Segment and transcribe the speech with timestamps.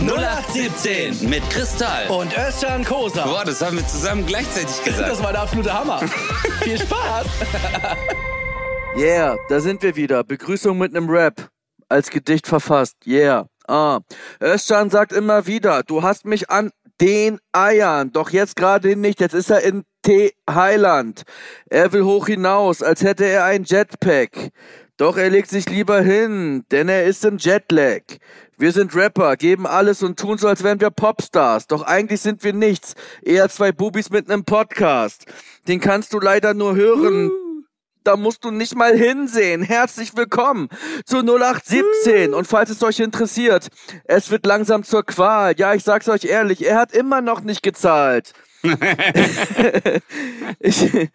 [0.00, 2.08] 0817 mit Kristall.
[2.08, 3.24] Und Özcan Kosa.
[3.24, 5.08] Boah, das haben wir zusammen gleichzeitig gesagt.
[5.08, 5.98] Das war der absolute Hammer.
[6.62, 7.26] Viel Spaß.
[8.96, 10.22] Yeah, da sind wir wieder.
[10.22, 11.48] Begrüßung mit nem Rap.
[11.88, 12.94] Als Gedicht verfasst.
[13.04, 13.48] Yeah.
[13.66, 13.98] Ah.
[14.40, 16.70] Özcan sagt immer wieder, du hast mich an
[17.00, 18.12] den Eiern.
[18.12, 19.20] Doch jetzt gerade nicht.
[19.20, 21.22] Jetzt ist er in T Highland.
[21.70, 24.50] Er will hoch hinaus, als hätte er ein Jetpack.
[24.96, 28.02] Doch er legt sich lieber hin, denn er ist im Jetlag.
[28.56, 31.66] Wir sind Rapper, geben alles und tun so, als wären wir Popstars.
[31.66, 32.94] Doch eigentlich sind wir nichts.
[33.22, 35.26] Eher zwei Bubis mit nem Podcast.
[35.66, 37.32] Den kannst du leider nur hören.
[38.04, 39.62] Da musst du nicht mal hinsehen.
[39.62, 40.68] Herzlich willkommen
[41.06, 42.34] zu 0817.
[42.34, 43.68] Und falls es euch interessiert,
[44.04, 45.54] es wird langsam zur Qual.
[45.56, 48.34] Ja, ich sag's euch ehrlich, er hat immer noch nicht gezahlt.
[50.58, 51.08] ich,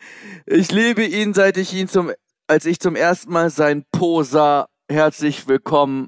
[0.47, 2.11] ich liebe ihn, seit ich ihn zum,
[2.47, 4.67] als ich zum ersten Mal sein Posa.
[4.89, 6.07] Herzlich willkommen,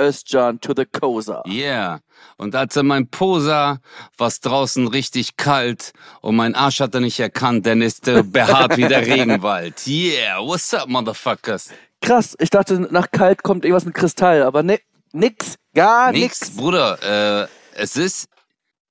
[0.00, 1.42] Özcan, to the Kosa.
[1.46, 2.00] Yeah.
[2.36, 3.80] Und als er mein Posa,
[4.16, 8.76] war's draußen richtig kalt und mein Arsch hat er nicht erkannt, denn ist äh, behaart
[8.76, 9.86] wie der Regenwald.
[9.86, 11.70] Yeah, what's up, motherfuckers?
[12.00, 14.80] Krass, ich dachte, nach kalt kommt irgendwas mit Kristall, aber ne,
[15.12, 16.56] nix, gar Nix, nix.
[16.56, 18.28] Bruder, äh, es ist,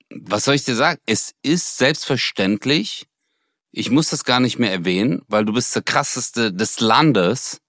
[0.10, 1.00] was soll ich dir sagen?
[1.06, 3.08] Es ist selbstverständlich,
[3.72, 7.62] ich muss das gar nicht mehr erwähnen, weil du bist der krasseste des Landes.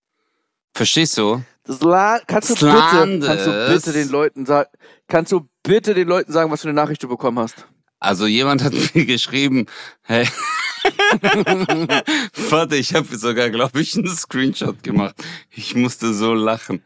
[0.73, 1.43] Verstehst du?
[1.71, 4.69] Das La kannst du bitte, kannst du bitte den Leuten sagen,
[5.07, 7.65] kannst du bitte den Leuten sagen, was für eine Nachricht du bekommen hast?
[8.01, 9.67] Also jemand hat mir geschrieben,
[10.03, 10.25] hey,
[12.51, 15.15] warte, ich habe sogar, glaube ich, einen Screenshot gemacht.
[15.51, 16.85] Ich musste so lachen.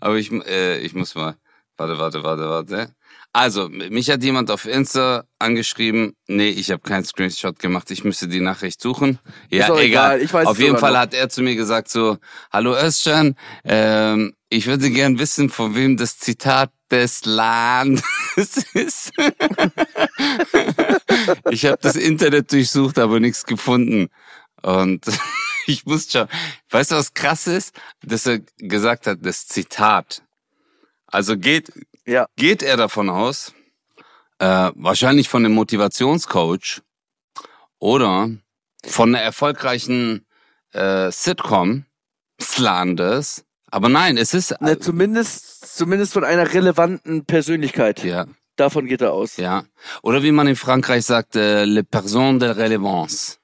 [0.00, 1.36] Aber ich, äh, ich muss mal,
[1.76, 2.92] warte, warte, warte, warte.
[3.36, 6.14] Also, mich hat jemand auf Insta angeschrieben.
[6.28, 7.90] Nee, ich habe keinen Screenshot gemacht.
[7.90, 9.18] Ich müsste die Nachricht suchen.
[9.50, 11.00] Ja, auch egal, ich weiß auf jeden Fall noch.
[11.00, 12.18] hat er zu mir gesagt so,
[12.52, 18.04] hallo Özcan, ähm, ich würde gern wissen, von wem das Zitat des Landes
[18.74, 19.10] ist.
[21.50, 24.10] ich habe das Internet durchsucht, aber nichts gefunden.
[24.62, 25.06] Und
[25.66, 26.28] ich muss schon,
[26.70, 27.74] weißt du, was krass ist?
[28.00, 30.22] Dass er gesagt hat, das Zitat.
[31.08, 31.72] Also geht,
[32.06, 32.26] Ja.
[32.36, 33.52] geht er davon aus,
[34.38, 36.82] äh, wahrscheinlich von einem Motivationscoach
[37.78, 38.30] oder
[38.86, 40.26] von einer erfolgreichen
[40.72, 41.86] äh, Sitcom
[42.40, 43.44] des Landes.
[43.70, 48.04] Aber nein, es ist Ne, zumindest, zumindest von einer relevanten Persönlichkeit.
[48.04, 48.26] ja,
[48.56, 49.36] Davon geht er aus.
[49.36, 49.64] ja.
[50.02, 53.38] Oder wie man in Frankreich sagt, äh, le personne de relevance.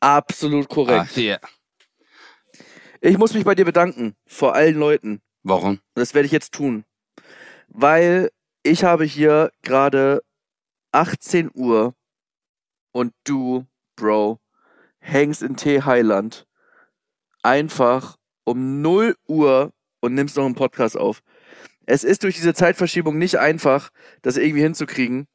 [0.00, 1.16] Absolut korrekt.
[1.16, 1.38] ja.
[3.00, 4.14] Ich muss mich bei dir bedanken.
[4.26, 5.22] Vor allen Leuten.
[5.42, 5.80] Warum?
[5.94, 6.84] Das werde ich jetzt tun.
[7.70, 8.30] Weil
[8.62, 10.22] ich habe hier gerade
[10.92, 11.94] 18 Uhr
[12.92, 13.66] und du,
[13.96, 14.40] Bro,
[14.98, 16.46] hängst in T Highland
[17.42, 21.22] einfach um 0 Uhr und nimmst noch einen Podcast auf.
[21.86, 23.90] Es ist durch diese Zeitverschiebung nicht einfach,
[24.22, 25.26] das irgendwie hinzukriegen.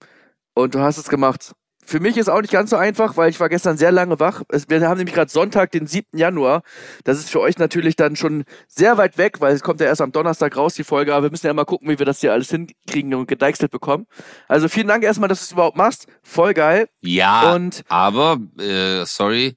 [0.54, 1.54] Und du hast es gemacht.
[1.86, 4.42] Für mich ist auch nicht ganz so einfach, weil ich war gestern sehr lange wach.
[4.50, 6.18] Es, wir haben nämlich gerade Sonntag, den 7.
[6.18, 6.64] Januar.
[7.04, 10.02] Das ist für euch natürlich dann schon sehr weit weg, weil es kommt ja erst
[10.02, 11.14] am Donnerstag raus, die Folge.
[11.14, 14.08] Aber wir müssen ja mal gucken, wie wir das hier alles hinkriegen und gedeichselt bekommen.
[14.48, 16.08] Also vielen Dank erstmal, dass du es überhaupt machst.
[16.24, 16.90] Voll geil.
[17.02, 19.56] Ja, Und- aber, äh, sorry,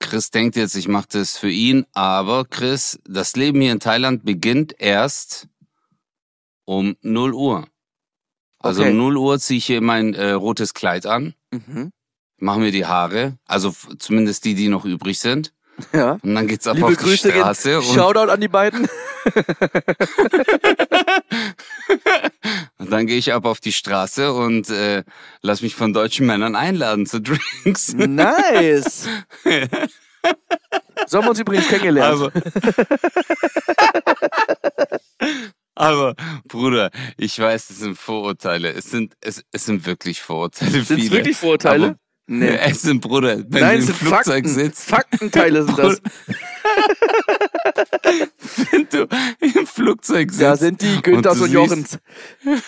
[0.00, 4.24] Chris denkt jetzt, ich mache das für ihn, aber Chris, das Leben hier in Thailand
[4.24, 5.46] beginnt erst
[6.64, 7.66] um 0 Uhr.
[8.60, 8.92] Also Okay.
[8.92, 11.34] um 0 Uhr ziehe ich hier mein äh, rotes Kleid an,
[11.66, 11.92] Mhm.
[12.38, 15.52] mache mir die Haare, also zumindest die, die noch übrig sind.
[15.92, 16.18] Ja.
[16.22, 17.68] Und dann geht's ab Liebe auf die Grüße, Straße.
[17.70, 17.78] gehen.
[17.78, 18.88] Und, Shoutout an die beiden.
[22.78, 25.04] und dann gehe ich ab auf die Straße und äh,
[25.42, 27.94] lass mich von deutschen Männern einladen zu Drinks.
[27.94, 29.08] Nice.
[31.06, 32.14] So haben wir uns übrigens kennengelernt.
[32.14, 32.32] Aber,
[35.74, 36.14] aber
[36.48, 38.70] Bruder, ich weiß, es sind Vorurteile.
[38.72, 40.82] Es sind, es, es sind wirklich Vorurteile.
[40.82, 41.84] Sind es wirklich Vorurteile?
[41.86, 41.96] Aber,
[42.26, 42.56] nee.
[42.60, 44.48] Es sind Bruder, wenn Nein, es im sind Flugzeug Fakten.
[44.48, 46.00] sitzt, Faktenteile sind das.
[48.70, 49.06] wenn du
[49.40, 50.42] im Flugzeug sitzt.
[50.42, 51.98] Da sind die Günthers und, siehst- Jochens.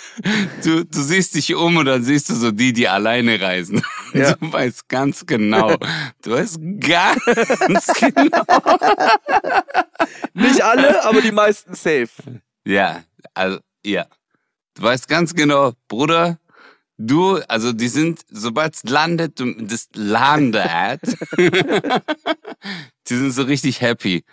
[0.65, 3.83] Du, du siehst dich um und dann siehst du so die, die alleine reisen.
[4.15, 4.33] Ja.
[4.35, 5.77] Du weißt ganz genau.
[6.23, 8.45] Du weißt ganz genau.
[10.35, 12.09] Nicht alle, aber die meisten safe.
[12.67, 14.07] Ja, also, ja.
[14.75, 16.41] Du weißt ganz genau, Bruder,
[16.99, 21.01] du, also die sind, sobald es landet, das landet,
[23.09, 24.25] die sind so richtig happy.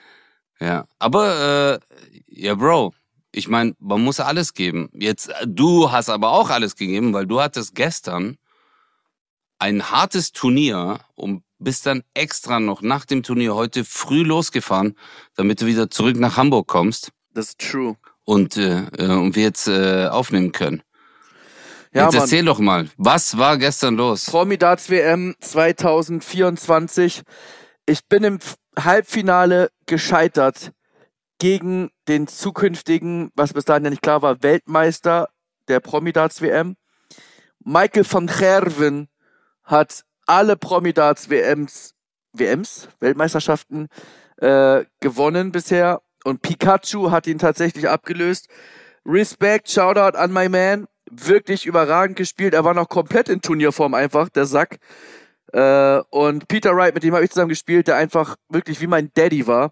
[0.59, 2.95] Ja, aber, äh, ja, Bro,
[3.31, 4.89] ich meine, man muss alles geben.
[4.93, 8.37] Jetzt, du hast aber auch alles gegeben, weil du hattest gestern
[9.59, 14.97] ein hartes Turnier und bist dann extra noch nach dem Turnier heute früh losgefahren,
[15.35, 17.11] damit du wieder zurück nach Hamburg kommst.
[17.31, 17.95] Das ist true.
[18.25, 20.81] Und, äh, äh, und wir jetzt äh, aufnehmen können.
[21.93, 22.21] Ja, jetzt Mann.
[22.21, 24.25] erzähl doch mal, was war gestern los?
[24.25, 27.21] Promidats WM 2024.
[27.85, 28.39] Ich bin im
[28.77, 30.71] Halbfinale gescheitert
[31.37, 35.29] gegen den zukünftigen, was bis dahin ja nicht klar war, Weltmeister
[35.67, 36.75] der Promidats WM.
[37.59, 39.07] Michael van Gerwen
[39.63, 41.93] hat alle Promidats WMs,
[42.33, 43.87] WMs, Weltmeisterschaften
[44.37, 48.47] äh, gewonnen bisher und Pikachu hat ihn tatsächlich abgelöst.
[49.05, 50.87] Respect, Shoutout an my man.
[51.11, 52.53] Wirklich überragend gespielt.
[52.53, 54.77] Er war noch komplett in Turnierform einfach, der Sack.
[55.51, 59.11] Äh, und Peter Wright, mit dem habe ich zusammen gespielt, der einfach wirklich wie mein
[59.13, 59.71] Daddy war.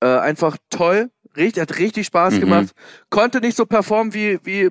[0.00, 1.10] Äh, einfach toll.
[1.36, 2.40] Richtig, hat richtig Spaß Mhm.
[2.40, 2.68] gemacht.
[3.10, 4.70] Konnte nicht so performen wie, wie,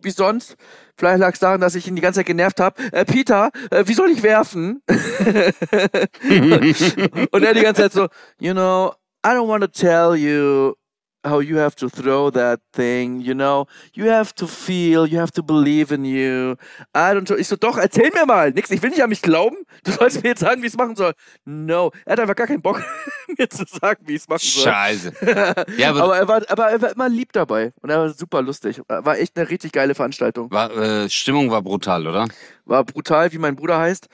[0.00, 0.56] wie sonst.
[0.96, 2.80] Vielleicht lag es daran, dass ich ihn die ganze Zeit genervt habe.
[2.92, 4.80] Äh, Peter, äh, wie soll ich werfen?
[7.30, 8.08] Und er die ganze Zeit so,
[8.38, 8.94] you know,
[9.26, 10.76] I don't want to tell you
[11.24, 15.32] how you have to throw that thing, you know, you have to feel, you have
[15.32, 16.54] to believe in you.
[16.94, 17.36] I don't know.
[17.36, 18.52] Ich so, doch, erzähl mir mal.
[18.52, 19.56] Nix, ich will nicht an mich glauben.
[19.82, 21.12] Du sollst mir jetzt sagen, wie ich es machen soll.
[21.44, 21.90] No.
[22.04, 22.80] Er hat einfach gar keinen Bock,
[23.36, 24.64] mir zu sagen, wie ich es machen soll.
[24.64, 25.12] Scheiße.
[25.76, 27.72] Ja, aber, Aber er, war, aber er war immer lieb dabei.
[27.82, 28.80] Und er war super lustig.
[28.86, 30.52] War echt eine richtig geile Veranstaltung.
[30.52, 32.28] war, äh, Stimmung war brutal, oder?
[32.64, 34.06] War brutal, wie mein Bruder heißt.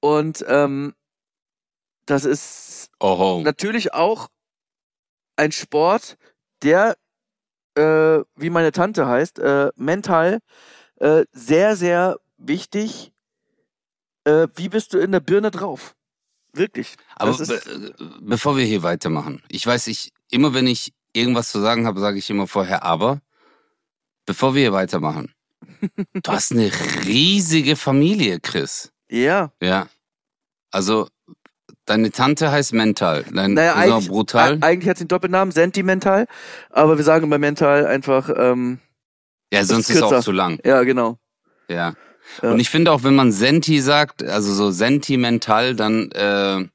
[0.00, 0.94] Und ähm,
[2.06, 3.42] das ist Oho.
[3.44, 4.28] natürlich auch
[5.36, 6.16] ein Sport,
[6.62, 6.96] der,
[7.74, 10.40] äh, wie meine Tante heißt, äh, mental
[10.96, 13.12] äh, sehr, sehr wichtig.
[14.24, 15.94] Äh, wie bist du in der Birne drauf?
[16.52, 16.96] Wirklich.
[17.16, 21.86] Aber be bevor wir hier weitermachen, ich weiß, ich immer wenn ich irgendwas zu sagen
[21.86, 23.20] habe, sage ich immer vorher aber.
[24.24, 25.32] Bevor wir hier weitermachen,
[26.14, 26.70] du hast eine
[27.04, 28.90] riesige Familie, Chris.
[29.08, 29.52] ja.
[29.62, 29.88] Ja.
[30.72, 31.08] Also
[31.86, 34.58] deine Tante heißt Mental, dein Naja, eigentlich, Brutal.
[34.60, 36.26] eigentlich hat sie einen Doppelnamen, Sentimental,
[36.70, 38.78] aber wir sagen bei Mental einfach, ähm,
[39.52, 40.58] ja, sonst ist es auch zu lang.
[40.64, 41.18] ja, genau.
[41.68, 41.94] Ja.
[42.42, 42.50] Ja.
[42.50, 46.66] Und ich finde auch, wenn man Senti sagt, also so sentimental, dann äh,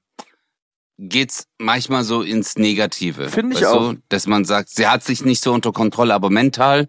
[0.97, 3.29] geht's manchmal so ins Negative.
[3.29, 3.93] Finde ich auch.
[3.93, 3.99] Du?
[4.09, 6.87] Dass man sagt, sie hat sich nicht so unter Kontrolle, aber mental,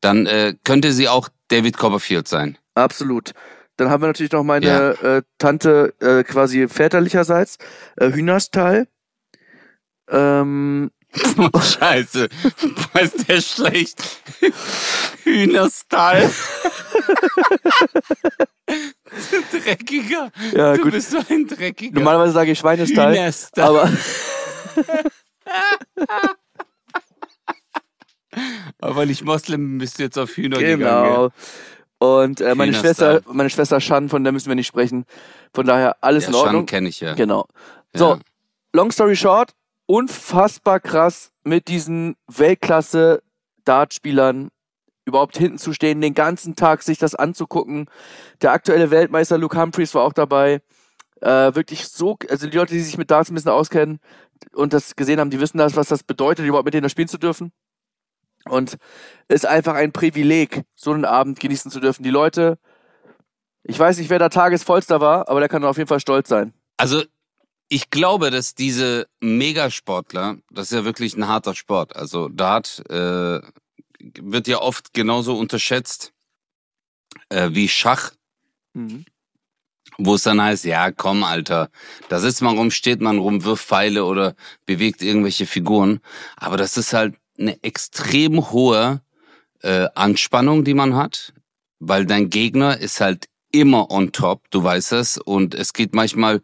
[0.00, 2.58] dann äh, könnte sie auch David Copperfield sein.
[2.74, 3.32] Absolut.
[3.82, 4.90] Dann haben wir natürlich noch meine Ja.
[5.16, 7.58] äh, Tante äh, quasi väterlicherseits,
[7.96, 8.86] äh, Hühnerstal.
[10.08, 10.92] Ähm,
[11.78, 12.28] Scheiße,
[13.02, 14.00] ist der schlecht?
[15.24, 16.30] Hühnerstall.
[19.52, 20.30] Dreckiger.
[20.54, 20.92] Ja, du gut.
[20.92, 21.94] bist so ein Dreckiger.
[21.98, 23.64] normalerweise sage ich Schweinestall, Hühnerstall.
[23.68, 23.90] aber
[28.80, 30.78] Aber weil ich Moslem bin, bist du jetzt auf Hühner gegangen.
[30.80, 30.88] gell?
[30.88, 31.30] genau.
[32.02, 32.74] Und äh, meine.
[32.74, 35.04] Schwester, meine Schwester Shan, von der müssen wir nicht sprechen.
[35.54, 36.66] Von daher alles in Ja, Schan Ordnung.
[36.66, 37.14] kenne ich ja.
[37.14, 37.46] Genau.
[37.94, 37.98] Ja.
[37.98, 38.18] So,
[38.72, 39.52] long story short,
[39.86, 44.48] unfassbar krass mit diesen Weltklasse-Dartspielern
[45.04, 47.86] überhaupt hinten zu stehen, den ganzen Tag sich das anzugucken.
[48.40, 50.60] Der aktuelle Weltmeister Luke Humphreys war auch dabei.
[51.20, 54.00] Äh, wirklich so, also die Leute, die sich mit Darts ein bisschen auskennen
[54.54, 57.06] und das gesehen haben, die wissen das, was das bedeutet, überhaupt mit denen da spielen
[57.06, 57.52] zu dürfen.
[58.48, 58.76] Und
[59.28, 62.02] ist einfach ein Privileg, so einen Abend genießen zu dürfen.
[62.02, 62.58] Die Leute,
[63.62, 66.52] ich weiß nicht, wer da Tagesvollster war, aber der kann auf jeden Fall stolz sein.
[66.76, 67.02] Also
[67.68, 71.96] ich glaube, dass diese Megasportler, das ist ja wirklich ein harter Sport.
[71.96, 73.40] Also Dart äh,
[74.20, 76.12] wird ja oft genauso unterschätzt
[77.28, 78.12] äh, wie Schach,
[78.74, 79.04] Mhm.
[79.98, 81.70] wo es dann heißt, ja komm Alter,
[82.08, 84.34] da sitzt man rum, steht man rum, wirft Pfeile oder
[84.66, 86.00] bewegt irgendwelche Figuren.
[86.36, 89.02] Aber das ist halt eine extrem hohe
[89.62, 91.32] äh, Anspannung, die man hat,
[91.78, 96.42] weil dein Gegner ist halt immer on top, du weißt es, und es geht manchmal,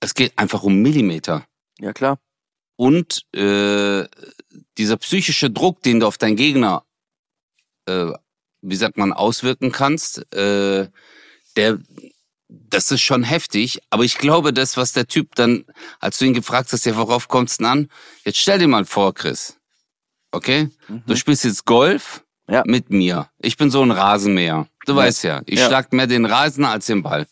[0.00, 1.46] es geht einfach um Millimeter.
[1.78, 2.18] Ja, klar.
[2.76, 4.04] Und äh,
[4.78, 6.84] dieser psychische Druck, den du auf deinen Gegner,
[7.86, 8.12] äh,
[8.60, 10.88] wie sagt man, auswirken kannst, äh,
[11.56, 11.78] der,
[12.48, 13.80] das ist schon heftig.
[13.90, 15.64] Aber ich glaube, das, was der Typ dann,
[16.00, 17.88] als du ihn gefragt hast, ja, worauf kommt's denn an?
[18.24, 19.58] Jetzt stell dir mal vor, Chris.
[20.32, 20.68] Okay?
[21.06, 22.54] Du spielst jetzt Golf Mhm.
[22.54, 22.62] Ja.
[22.66, 23.28] mit mir.
[23.38, 24.66] Ich bin so ein Rasenmäher.
[24.84, 25.66] Du weißt ja, ich Ja.
[25.68, 27.26] schlag mehr den Rasen als den Ball.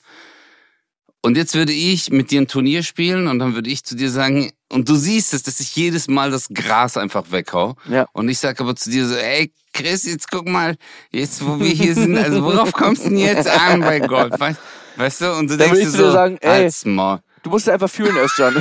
[1.23, 4.09] Und jetzt würde ich mit dir ein Turnier spielen und dann würde ich zu dir
[4.11, 7.75] sagen, und du siehst es, dass ich jedes Mal das Gras einfach weghau.
[7.91, 8.07] Ja.
[8.13, 10.77] Und ich sag aber zu dir so, ey Chris, jetzt guck mal,
[11.11, 14.33] jetzt wo wir hier sind, also worauf kommst du denn jetzt an bei Golf?
[14.39, 14.61] Weißt,
[14.97, 15.33] weißt du?
[15.35, 17.19] Und du Dann denkst dir so, sagen, ey, halt's Maul.
[17.43, 18.55] Du musst einfach fühlen, Özcan.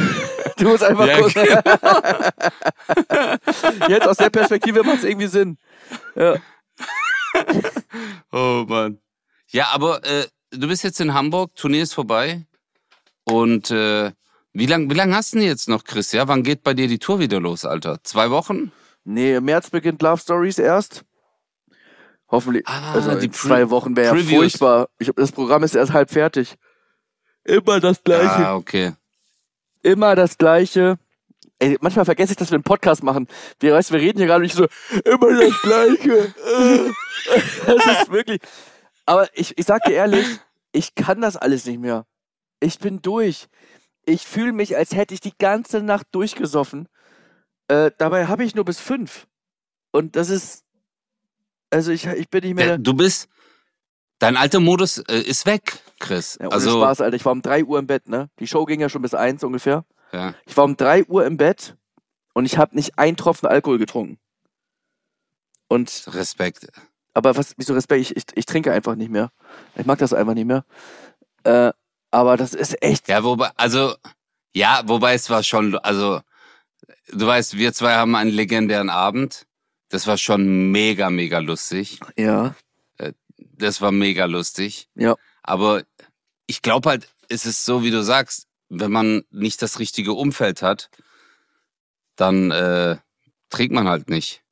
[0.59, 1.47] Du musst einfach Ja, gucken.
[3.89, 5.57] Jetzt aus der Perspektive macht es irgendwie Sinn.
[6.15, 6.35] Ja.
[8.31, 8.99] Oh Mann.
[9.47, 12.45] Ja, aber äh, du bist jetzt in Hamburg, Turnier ist vorbei.
[13.23, 14.11] Und äh,
[14.53, 16.11] wie lang, wie lang hast du denn jetzt noch, Chris?
[16.11, 17.97] Ja, wann geht bei dir die Tour wieder los, Alter?
[18.03, 18.71] Zwei Wochen?
[19.03, 21.03] Nee, im März beginnt Love Stories erst.
[22.29, 22.67] Hoffentlich.
[22.67, 24.89] Ah, also die zwei Wochen wäre ja furchtbar.
[24.99, 26.55] Ich, das Programm ist erst halb fertig.
[27.43, 28.29] Immer das Gleiche.
[28.47, 28.93] Ah, okay.
[29.81, 30.98] Immer das Gleiche.
[31.59, 33.27] Ey, manchmal vergesse ich, dass wir einen Podcast machen.
[33.59, 34.65] Wir, weißt, wir reden hier gerade nicht so,
[35.05, 36.33] immer das Gleiche.
[37.65, 38.39] Das ist wirklich.
[39.05, 40.25] Aber ich, ich sag dir ehrlich,
[40.71, 42.05] ich kann das alles nicht mehr.
[42.59, 43.48] Ich bin durch.
[44.05, 46.88] Ich fühle mich, als hätte ich die ganze Nacht durchgesoffen.
[47.67, 49.27] Äh, dabei habe ich nur bis fünf.
[49.91, 50.63] Und das ist.
[51.69, 52.77] Also ich, ich bin nicht mehr.
[52.77, 53.27] Du bist,
[54.19, 56.38] dein alter Modus äh, ist weg, Chris.
[56.39, 57.15] Ja, ohne also, Spaß, Alter.
[57.15, 58.29] Ich war um 3 Uhr im Bett, ne?
[58.39, 59.85] Die Show ging ja schon bis 1 ungefähr.
[60.13, 60.33] ja.
[60.45, 61.75] Ich war um 3 Uhr im Bett
[62.33, 64.19] und ich habe nicht einen Tropfen Alkohol getrunken.
[65.67, 66.67] Und, Respekt.
[67.13, 68.01] aber was, wieso Respekt?
[68.01, 69.31] Ich, ich, ich trinke einfach nicht mehr.
[69.75, 70.65] Ich mag das einfach nicht mehr.
[71.43, 71.71] Äh,
[72.11, 73.07] aber das ist echt.
[73.07, 73.95] Ja, wobei, also,
[74.53, 76.21] ja, wobei es war schon, also,
[77.11, 79.45] du weißt, wir zwei haben einen legendären Abend.
[79.89, 81.99] Das war schon mega, mega lustig.
[82.17, 82.55] Ja.
[83.59, 84.89] Das war mega lustig.
[84.95, 85.15] Ja.
[85.43, 85.83] Aber
[86.47, 90.61] ich glaube halt, es ist so, wie du sagst, wenn man nicht das richtige Umfeld
[90.61, 90.89] hat,
[92.15, 92.97] dann äh,
[93.49, 94.43] trinkt man halt nicht.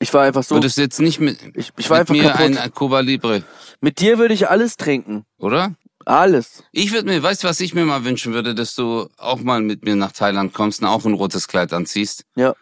[0.00, 0.56] Ich war einfach so.
[0.56, 2.40] Würdest du jetzt nicht mit, Ich, ich war mit einfach mir kaputt.
[2.40, 3.42] ein, ein Cuba Libre,
[3.80, 5.24] Mit dir würde ich alles trinken.
[5.38, 5.74] oder?
[6.04, 6.62] Alles.
[6.72, 9.62] Ich würde mir, weißt du, was ich mir mal wünschen würde, dass du auch mal
[9.62, 12.24] mit mir nach Thailand kommst und auch ein rotes Kleid anziehst.
[12.34, 12.54] Ja.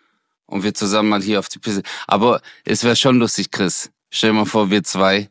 [0.47, 1.83] Und wir zusammen mal hier auf die Piste.
[2.07, 3.91] Aber es wäre schon lustig, Chris.
[4.15, 5.31] Stell dir mal vor, wir zwei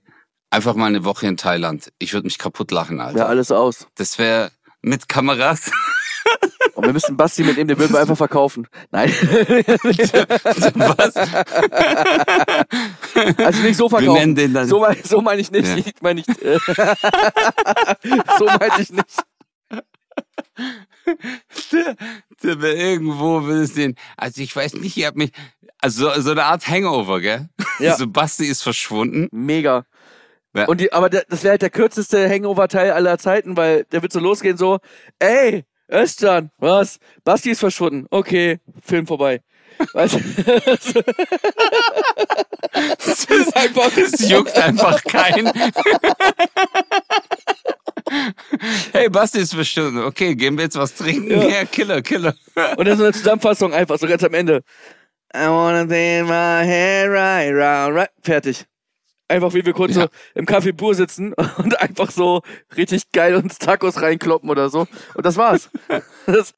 [0.49, 1.91] einfach mal eine Woche in Thailand.
[1.99, 3.19] Ich würde mich kaputt lachen, Alter.
[3.19, 3.85] Ja, alles aus.
[3.95, 5.69] Das wäre mit Kameras.
[6.73, 8.67] Und wir müssen Basti mitnehmen, den würden wir einfach verkaufen.
[8.89, 9.09] Nein.
[9.11, 11.15] was?
[13.37, 14.13] Also nicht so Wir verkaufen.
[14.13, 14.67] nennen den dann.
[14.67, 15.67] So, mein, so meine ich nicht.
[15.67, 15.77] Ja.
[15.77, 16.29] Ich meine nicht.
[18.39, 19.05] So meinte ich nicht.
[22.43, 23.95] irgendwo will es den.
[24.17, 25.31] Also ich weiß nicht, ihr habt mich.
[25.79, 27.49] Also so, eine Art Hangover, gell?
[27.79, 27.95] Ja.
[27.97, 29.27] So Basti ist verschwunden.
[29.31, 29.85] Mega.
[30.55, 30.65] Ja.
[30.65, 34.19] Und die, aber das wäre halt der kürzeste Hangover-Teil aller Zeiten, weil der wird so
[34.19, 34.79] losgehen so,
[35.19, 36.99] ey, Özcan, was?
[37.23, 38.05] Basti ist verschwunden.
[38.09, 39.41] Okay, Film vorbei.
[39.93, 41.03] Weißt du?
[42.73, 45.51] Das ist einfach, es juckt einfach keinen.
[48.91, 49.97] Hey, Basti ist bestimmt.
[49.97, 51.31] Okay, gehen wir jetzt was trinken?
[51.31, 51.47] Ja.
[51.47, 52.35] Ja, Killer, Killer.
[52.77, 54.63] Und dann so eine Zusammenfassung einfach, so ganz am Ende.
[55.33, 58.09] I wanna take my head right round, right.
[58.21, 58.65] Fertig.
[59.29, 60.03] Einfach wie wir kurz Ja.
[60.03, 62.41] so im Café Bur sitzen und einfach so
[62.75, 64.87] richtig geil uns Tacos reinkloppen oder so.
[65.13, 65.69] Und das war's.
[66.25, 66.53] das,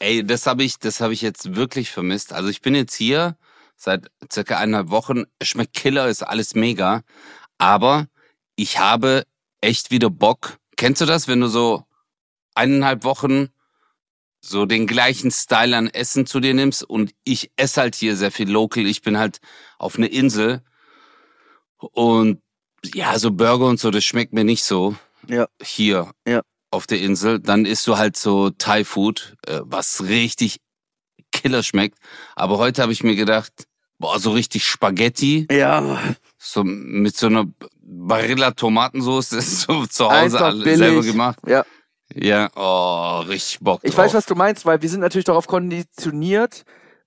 [0.00, 2.32] Ey, das habe ich, das habe ich jetzt wirklich vermisst.
[2.32, 3.36] Also ich bin jetzt hier
[3.76, 5.24] seit circa eineinhalb Wochen.
[5.38, 7.02] Es schmeckt Killer, ist alles mega.
[7.58, 8.08] Aber
[8.56, 9.22] ich habe
[9.60, 10.58] echt wieder Bock.
[10.76, 11.84] Kennst du das, wenn du so
[12.54, 13.48] eineinhalb Wochen
[14.40, 18.30] so den gleichen Style an Essen zu dir nimmst und ich esse halt hier sehr
[18.30, 18.86] viel local.
[18.86, 19.38] Ich bin halt
[19.78, 20.62] auf einer Insel
[21.78, 22.40] und
[22.94, 24.94] ja, so Burger und so, das schmeckt mir nicht so.
[25.26, 25.48] Ja.
[25.60, 26.42] Hier Ja.
[26.70, 27.40] auf der Insel.
[27.40, 30.60] Dann isst du halt so Thai Food, äh, was richtig
[31.32, 31.98] killer schmeckt.
[32.36, 33.66] Aber heute habe ich mir gedacht,
[33.98, 35.98] boah, so richtig Spaghetti, ja,
[36.38, 37.46] so mit so einer
[37.88, 40.78] Barilla Tomatensauce, ist so zu Hause Einfach alle billig.
[40.78, 41.38] selber gemacht.
[41.46, 41.64] ja.
[42.14, 44.04] Ja, oh, richtig Bock Ich drauf.
[44.04, 46.62] weiß, was du meinst, weil wir sind natürlich darauf konditioniert,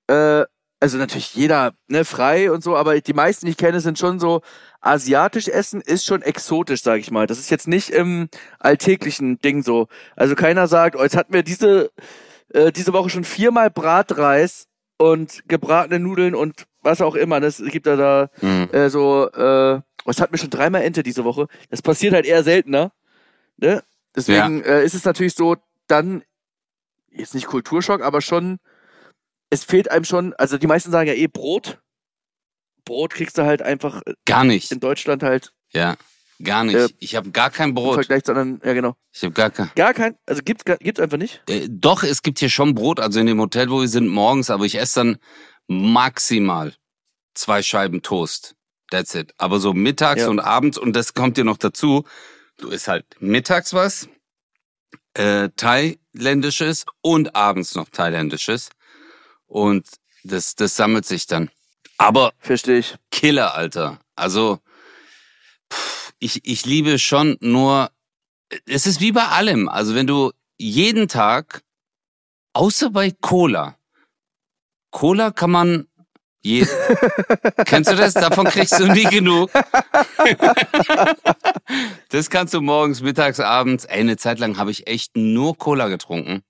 [0.08, 0.44] äh,
[0.82, 4.20] also natürlich jeder, ne, frei und so, aber die meisten, die ich kenne, sind schon
[4.20, 4.42] so,
[4.82, 7.28] asiatisch essen ist schon exotisch, sag ich mal.
[7.28, 8.28] Das ist jetzt nicht im
[8.60, 9.88] alltäglichen Ding so.
[10.18, 11.92] Also keiner sagt, oh, jetzt hatten wir diese,
[12.54, 14.68] äh, diese Woche schon viermal Bratreis
[14.98, 17.40] und gebratene Nudeln und was auch immer.
[17.40, 18.70] Das gibt da da Mhm.
[18.74, 19.80] äh, so, äh,
[20.10, 21.48] was hatten wir schon dreimal Ente diese Woche.
[21.70, 22.92] Das passiert halt eher seltener.
[23.58, 23.84] Ne?
[24.16, 25.56] Deswegen äh, ist es natürlich so,
[25.88, 26.24] dann,
[27.12, 28.60] jetzt nicht Kulturschock, aber schon,
[29.52, 31.80] es fehlt einem schon, also die meisten sagen ja eh Brot.
[32.86, 34.72] Brot kriegst du halt einfach Gar nicht.
[34.72, 35.96] in Deutschland halt Ja,
[36.42, 36.76] gar nicht.
[36.76, 37.94] Äh, ich habe gar kein im Brot.
[37.96, 38.96] Vergleich zu anderen, ja genau.
[39.14, 39.70] Ich habe gar kein.
[39.76, 41.44] Gar kein, also gibt's, gibt's einfach nicht.
[41.48, 44.50] Äh, doch, es gibt hier schon Brot, also in dem Hotel, wo wir sind, morgens,
[44.50, 45.18] aber ich esse dann
[45.68, 46.74] maximal
[47.36, 48.56] zwei Scheiben Toast.
[48.92, 49.34] That's it.
[49.38, 50.30] Aber so mittags Ja.
[50.30, 52.06] und abends, und das kommt dir noch dazu,
[52.58, 54.10] du isst halt mittags was,
[55.14, 58.70] äh, thailändisches und abends noch thailändisches.
[59.48, 59.88] Und
[60.24, 61.50] das, das sammelt sich dann.
[61.98, 62.96] Aber Verstehe ich.
[63.12, 64.00] Killer, Alter.
[64.16, 64.60] Also,
[65.72, 67.92] pff, ich, ich liebe schon nur,
[68.66, 69.68] es ist wie bei allem.
[69.70, 71.64] Also, wenn du jeden Tag,
[72.54, 73.78] außer bei Cola,
[74.92, 75.88] Cola kann man
[76.42, 76.66] je,
[77.66, 78.14] kennst du das?
[78.14, 79.50] Davon kriegst du nie genug.
[82.10, 83.86] das kannst du morgens, mittags, abends.
[83.86, 86.44] Ey, eine Zeit lang habe ich echt nur Cola getrunken.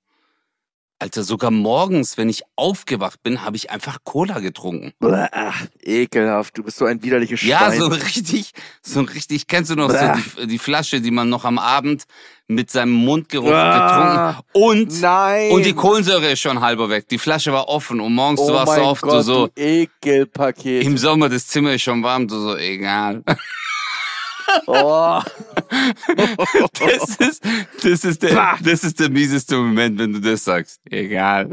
[1.01, 4.91] Alter, sogar morgens, wenn ich aufgewacht bin, habe ich einfach Cola getrunken.
[4.99, 5.27] Bäh,
[5.81, 7.49] ekelhaft, du bist so ein widerliches Schwein.
[7.51, 8.51] Ja, so richtig,
[8.81, 10.11] so richtig, kennst du noch so Bäh.
[10.41, 12.03] die, die Flasche, die man noch am Abend
[12.49, 14.41] mit seinem Mundgeruch Ah.
[14.51, 15.51] getrunken und Nein.
[15.51, 17.07] und die Kohlensäure ist schon halber weg.
[17.07, 20.83] Die Flasche war offen und morgens oh du warst so oft Gott, so du Ekelpaket.
[20.83, 23.23] im Sommer das Zimmer ist schon warm, du so egal.
[24.67, 25.21] oh.
[26.79, 27.43] Das ist
[27.83, 30.79] das ist der das ist der mieseste Moment, wenn du das sagst.
[30.89, 31.49] Egal.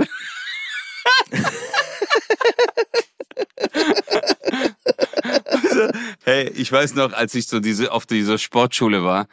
[5.45, 5.89] Also,
[6.25, 9.27] hey, ich weiß noch, als ich so diese auf dieser Sportschule war,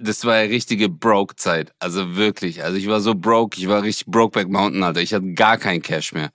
[0.00, 1.72] das war ja richtige Broke-Zeit.
[1.78, 2.62] Also wirklich.
[2.62, 5.00] Also ich war so broke, ich war richtig Brokeback Mountain, Alter.
[5.00, 6.30] Ich hatte gar kein Cash mehr.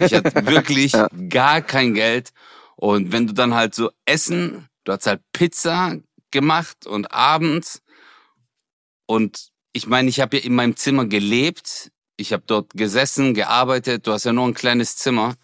[0.00, 0.92] Ich hatte wirklich
[1.28, 2.30] gar kein Geld.
[2.76, 5.96] Und wenn du dann halt so essen, du hast halt Pizza
[6.32, 7.80] gemacht und abends.
[9.06, 11.92] Und ich meine, ich habe ja in meinem Zimmer gelebt.
[12.16, 14.06] Ich habe dort gesessen, gearbeitet.
[14.06, 15.36] Du hast ja nur ein kleines Zimmer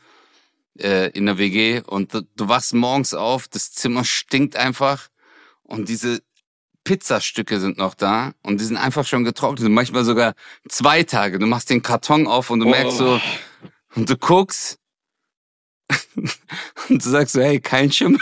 [0.78, 1.80] äh, in der WG.
[1.80, 5.08] Und du, wachst morgens auf, das Zimmer stinkt einfach.
[5.62, 6.22] Und diese
[6.82, 9.68] Pizzastücke sind noch da und die sind einfach schon getrocknet.
[9.70, 10.34] Manchmal sogar
[10.68, 11.38] zwei Tage.
[11.38, 13.20] Du machst den Karton auf und du merkst so,
[13.94, 14.78] und du guckst
[16.88, 18.20] und du sagst so, hey, kein Schimmel.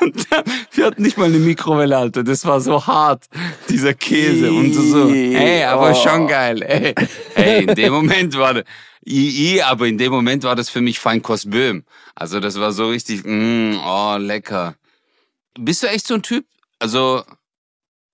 [0.00, 2.22] Und dann, wir hatten nicht mal eine Mikrowelle, Alter.
[2.24, 3.26] Das war so hart,
[3.68, 4.52] dieser Käse.
[4.52, 5.94] Und so, hey, aber Oh.
[5.94, 6.62] schon geil.
[6.62, 6.94] Ey,
[7.34, 8.64] hey, in dem Moment war das,
[9.06, 11.84] II, aber in dem Moment war das für mich Feinkost Böhm.
[12.14, 14.74] Also das war so richtig, mm, oh, lecker.
[15.58, 16.44] Bist du echt so ein Typ?
[16.78, 17.22] Also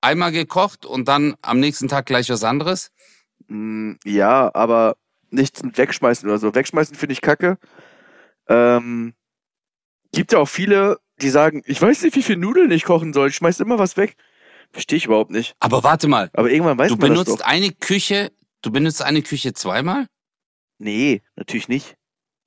[0.01, 2.91] einmal gekocht und dann am nächsten Tag gleich was anderes?
[3.49, 4.97] Mm, Ja, aber
[5.31, 6.55] nichts mit wegschmeißen oder so.
[6.55, 7.59] Wegschmeißen finde ich kacke.
[8.49, 9.15] Ähm,
[10.15, 13.29] gibt ja auch viele, die sagen, ich weiß nicht, wie viel Nudeln ich kochen soll.
[13.29, 14.17] Ich schmeiß immer was weg.
[14.73, 15.55] Verstehe ich überhaupt nicht.
[15.61, 17.47] Aber warte mal, Aber irgendwann weiß du man das benutzt doch.
[17.47, 20.07] eine Küche, du benutzt eine Küche zweimal?
[20.79, 21.95] Nee, natürlich nicht.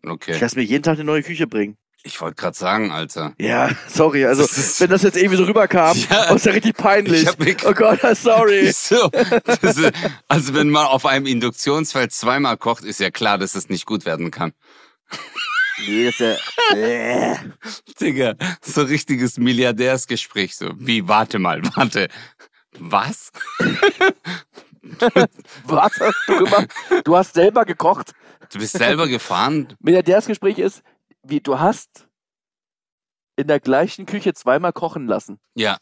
[0.04, 0.38] Ich Okay.
[0.40, 1.78] lasse mir jeden Tag eine neue Küche bringen.
[2.04, 3.34] Ich wollte gerade sagen, Alter.
[3.40, 4.26] Ja, sorry.
[4.26, 6.34] Also, Das wenn das jetzt irgendwie so rüberkam, Ja.
[6.34, 7.24] ist ja richtig peinlich.
[7.40, 8.72] Ich oh Gott, sorry.
[8.72, 9.10] So,
[9.46, 9.92] das ist,
[10.28, 14.06] also wenn man auf einem Induktionsfeld zweimal kocht, ist ja klar, dass es nicht gut
[14.06, 14.54] werden kann.
[15.80, 16.78] Nee, das ist ja.
[16.78, 17.38] Äh.
[18.00, 20.72] Digga, so richtiges Milliardärsgespräch, so.
[20.78, 22.10] Wie, warte mal, warte.
[22.80, 23.32] Was?
[25.66, 26.74] Was hast du gemacht?
[27.04, 28.14] Du hast selber gekocht.
[28.52, 29.76] Du bist selber gefahren?
[29.80, 30.82] Milliardärsgespräch ist,
[31.24, 32.08] wie du hast
[33.36, 35.40] in der gleichen Küche zweimal kochen lassen.
[35.56, 35.78] Ja,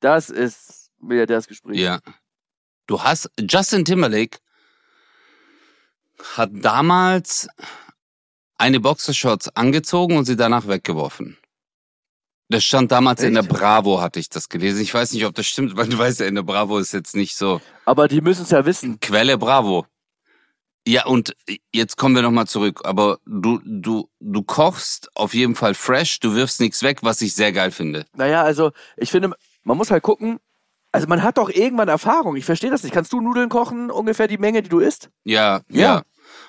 [0.00, 1.78] Das ist Milliardärsgespräch.
[1.78, 2.00] ja.
[2.88, 4.38] Du hast, Justin Timberlake
[6.36, 7.48] hat damals
[8.62, 11.36] eine Boxershorts angezogen und sie danach weggeworfen.
[12.48, 13.52] Das stand damals in der Echt?
[13.52, 14.80] Bravo, hatte ich das gelesen.
[14.82, 17.16] Ich weiß nicht, ob das stimmt, weil du weißt ja, in der Bravo ist jetzt
[17.16, 17.60] nicht so.
[17.86, 19.00] Aber die müssen es ja wissen.
[19.00, 19.86] Quelle Bravo.
[20.86, 21.34] Ja, und
[21.72, 22.82] jetzt kommen wir nochmal zurück.
[22.84, 27.34] Aber du, du, du kochst auf jeden Fall fresh, du wirfst nichts weg, was ich
[27.34, 28.04] sehr geil finde.
[28.14, 29.32] Naja, also ich finde,
[29.64, 30.38] man muss halt gucken.
[30.92, 32.36] Also man hat doch irgendwann Erfahrung.
[32.36, 32.92] Ich verstehe das nicht.
[32.92, 35.08] Kannst du Nudeln kochen, ungefähr die Menge, die du isst?
[35.24, 35.80] Ja, ja.
[35.80, 36.02] Ja.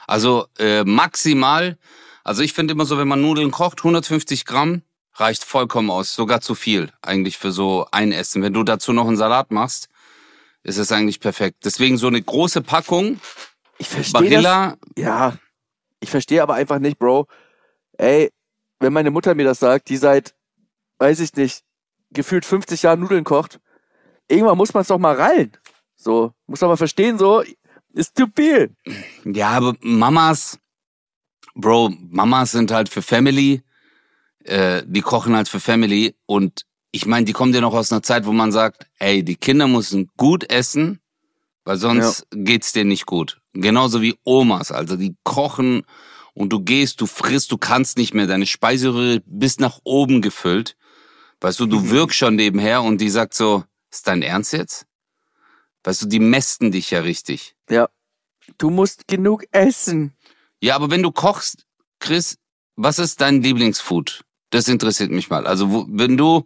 [0.08, 1.78] Also äh, maximal,
[2.24, 4.82] also ich finde immer so, wenn man Nudeln kocht, 150 Gramm
[5.16, 8.42] reicht vollkommen aus, sogar zu viel eigentlich für so ein Essen.
[8.42, 9.90] Wenn du dazu noch einen Salat machst,
[10.64, 11.58] ist es eigentlich perfekt.
[11.66, 13.20] Deswegen so eine große Packung
[13.78, 14.44] Ich verstehe das.
[14.44, 15.38] Barilla, Ja,
[16.00, 17.28] ich verstehe aber einfach nicht, Bro.
[17.98, 18.32] Ey,
[18.80, 20.36] wenn meine Mutter mir das sagt, die seit,
[21.00, 21.64] weiß ich nicht,
[22.12, 23.60] gefühlt 50 Jahren Nudeln kocht,
[24.28, 25.52] irgendwann muss man es doch mal rallen.
[25.96, 27.44] So, muss doch mal verstehen, so,
[27.94, 28.76] ist zu viel.
[29.26, 30.60] Ja, aber Mamas,
[31.56, 33.62] Bro, Mamas sind halt für Family,
[34.44, 38.04] äh, die kochen halt für Family und ich meine, die kommen ja noch aus einer
[38.04, 41.00] Zeit, wo man sagt, ey, die Kinder müssen gut essen,
[41.64, 43.42] weil sonst geht's denen nicht gut.
[43.54, 45.84] Genauso wie Omas, also die kochen
[46.34, 50.76] und du gehst, du frisst, du kannst nicht mehr, deine Speiseröhre bis nach oben gefüllt.
[51.42, 54.86] Weißt du, du wirkst schon nebenher und die sagt so, ist dein Ernst jetzt?
[55.84, 57.56] Weißt du, die mästen dich ja richtig.
[57.70, 57.90] Ja.
[58.58, 60.14] Du musst genug essen.
[60.62, 61.66] Ja, aber wenn du kochst,
[62.00, 62.38] Chris,
[62.76, 64.24] was ist dein Lieblingsfood?
[64.50, 65.48] Das interessiert mich mal.
[65.48, 66.46] Also, wo, wenn du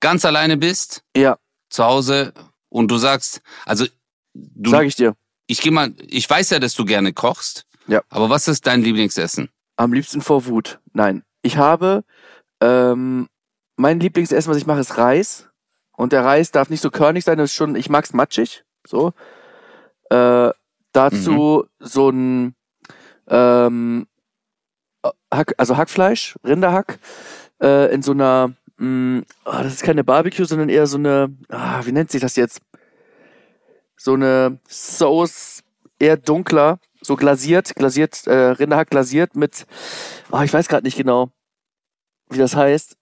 [0.00, 1.38] ganz alleine bist, Ja,
[1.70, 2.32] zu Hause,
[2.68, 3.86] und du sagst, also,
[4.34, 5.16] du, sag ich dir.
[5.46, 7.66] ich geh mal, ich weiß ja, dass du gerne kochst.
[7.86, 8.02] Ja.
[8.08, 9.50] Aber was ist dein Lieblingsessen?
[9.76, 10.80] Am liebsten vor Wut.
[10.92, 11.22] Nein.
[11.42, 12.04] Ich habe,
[12.60, 13.28] ähm,
[13.76, 15.48] mein Lieblingsessen, was ich mache, ist Reis.
[15.96, 18.63] Und der Reis darf nicht so körnig sein, das ist schon, ich mag's matschig.
[18.86, 19.12] So.
[20.10, 20.50] Äh,
[20.92, 22.54] dazu so ein,
[23.28, 24.06] ähm,
[25.32, 26.98] Hack, also Hackfleisch, Rinderhack,
[27.62, 31.80] äh, in so einer, mh, oh, das ist keine Barbecue, sondern eher so eine, ah,
[31.84, 32.60] wie nennt sich das jetzt?
[33.96, 35.62] so eine Sauce,
[35.98, 39.66] eher dunkler, so glasiert, glasiert, äh, Rinderhack glasiert mit,
[40.30, 41.30] oh, ich weiß gerade nicht genau,
[42.28, 42.96] wie das heißt.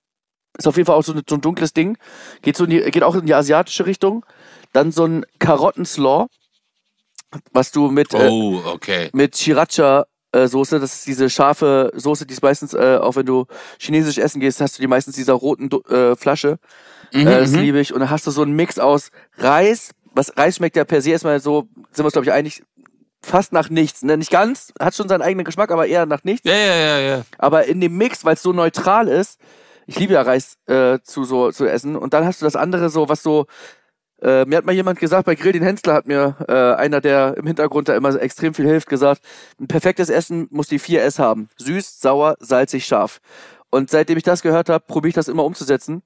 [0.59, 1.97] Ist auf jeden Fall auch so, ein- so ein dunkles Ding.
[2.42, 4.25] Geht, so in die, geht auch in die asiatische Richtung.
[4.72, 6.26] Dann so ein Karottenslaw,
[7.52, 9.11] was du mit, äh, Oh, okay.
[9.12, 13.26] mit Sriracha äh, Soße, das ist diese scharfe Soße, die ist meistens, äh, auch wenn
[13.26, 13.46] du
[13.78, 16.58] chinesisch essen gehst, hast du die meistens in dieser roten äh, Flasche.
[17.12, 17.58] Mhm, Äh, das mhm.
[17.61, 17.92] liebe ich.
[17.92, 21.11] Und dann hast du so einen Mix aus Reis, was Reis schmeckt ja per se
[21.11, 22.62] erstmal so, sind wir uns glaube ich einig,
[23.22, 24.02] fast nach nichts.
[24.02, 24.16] Ne?
[24.16, 26.46] Nicht ganz, hat schon seinen eigenen Geschmack, aber eher nach nichts.
[26.48, 27.22] Ja, ja, ja, ja.
[27.38, 29.38] Aber in dem Mix, weil es so neutral ist,
[29.87, 31.96] ich liebe ja Reis äh, zu so zu essen.
[31.96, 33.46] Und dann hast du das andere so, was so,
[34.22, 37.37] äh, mir hat mal jemand gesagt, bei Grill den Hensler hat mir äh, einer, der
[37.37, 39.22] im Hintergrund da immer extrem viel hilft, gesagt,
[39.61, 41.48] ein perfektes Essen muss die 4S haben.
[41.58, 43.20] Süß, sauer, salzig, scharf.
[43.70, 46.02] Und seitdem ich das gehört habe, probiere ich das immer umzusetzen.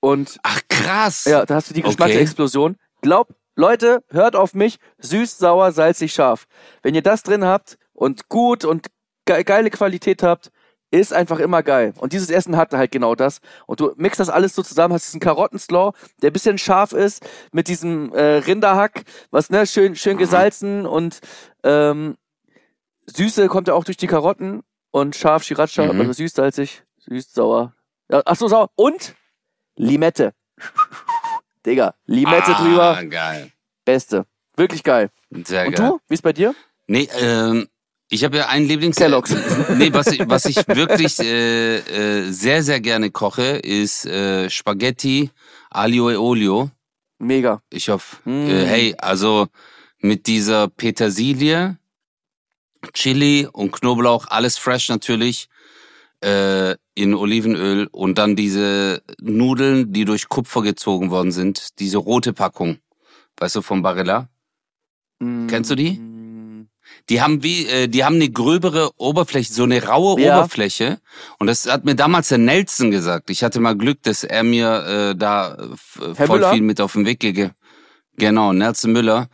[0.00, 1.24] Und Ach, krass.
[1.26, 1.90] ja, da hast du die Okay.
[1.90, 2.76] Geschmacksexplosion.
[3.02, 4.78] Glaub, Leute, hört auf mich.
[4.98, 6.46] Süß, sauer, salzig, scharf.
[6.82, 8.86] Wenn ihr das drin habt und gut und
[9.26, 10.50] ge geile Qualität habt,
[10.90, 11.92] ist einfach immer geil.
[11.98, 13.40] Und dieses Essen hatte halt genau das.
[13.66, 17.24] Und du mixt das alles so zusammen, hast diesen Karottenslaw, der ein bisschen scharf ist,
[17.52, 21.20] mit diesem äh, Rinderhack, was ne, schön, schön gesalzen und
[21.62, 22.16] ähm,
[23.06, 26.00] Süße kommt ja auch durch die Karotten und scharf, Sriracha, Mhm.
[26.00, 27.74] also süß, salzig, süß, sauer.
[28.10, 28.70] Ja, ach so, sauer.
[28.76, 29.14] Und
[29.76, 30.32] Limette.
[31.66, 33.50] Digga, Limette ah, drüber, geil.
[33.84, 34.26] beste.
[34.56, 35.10] Wirklich geil.
[35.44, 35.88] Sehr Und geil.
[35.90, 36.00] du?
[36.08, 36.54] Wie ist bei dir?
[36.86, 37.68] Nee, ähm,
[38.10, 38.96] ich habe ja einen Lieblings...
[38.96, 39.34] Kellogg's.
[39.78, 45.30] nee, was ich, was ich wirklich äh, äh, sehr, sehr gerne koche, ist äh, Spaghetti
[45.70, 46.70] Aglio e Olio.
[47.18, 47.62] Mega.
[47.70, 48.48] Ich hoffe, Mm.
[48.48, 49.46] äh, hey, also
[50.00, 51.76] mit dieser Petersilie,
[52.94, 55.48] Chili und Knoblauch, alles fresh natürlich,
[56.24, 62.32] äh, in Olivenöl und dann diese Nudeln, die durch Kupfer gezogen worden sind, diese rote
[62.32, 62.78] Packung,
[63.38, 64.28] weißt du, von Barilla.
[65.20, 66.00] Mm, Kennst du die?
[67.08, 70.38] Die haben wie, äh, die haben eine gröbere Oberfläche, so eine raue Ja.
[70.38, 71.00] Oberfläche.
[71.38, 73.30] Und das hat mir damals der Nelson gesagt.
[73.30, 76.52] Ich hatte mal Glück, dass er mir äh, da äh, Herr voll Müller?
[76.52, 77.52] viel mit auf den Weg gegeben.
[78.16, 79.28] Genau, Nelson Müller.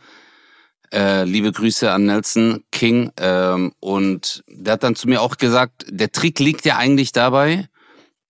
[0.93, 3.11] Äh, liebe Grüße an Nelson King.
[3.17, 7.67] Ähm, und der hat dann zu mir auch gesagt, der Trick liegt ja eigentlich dabei,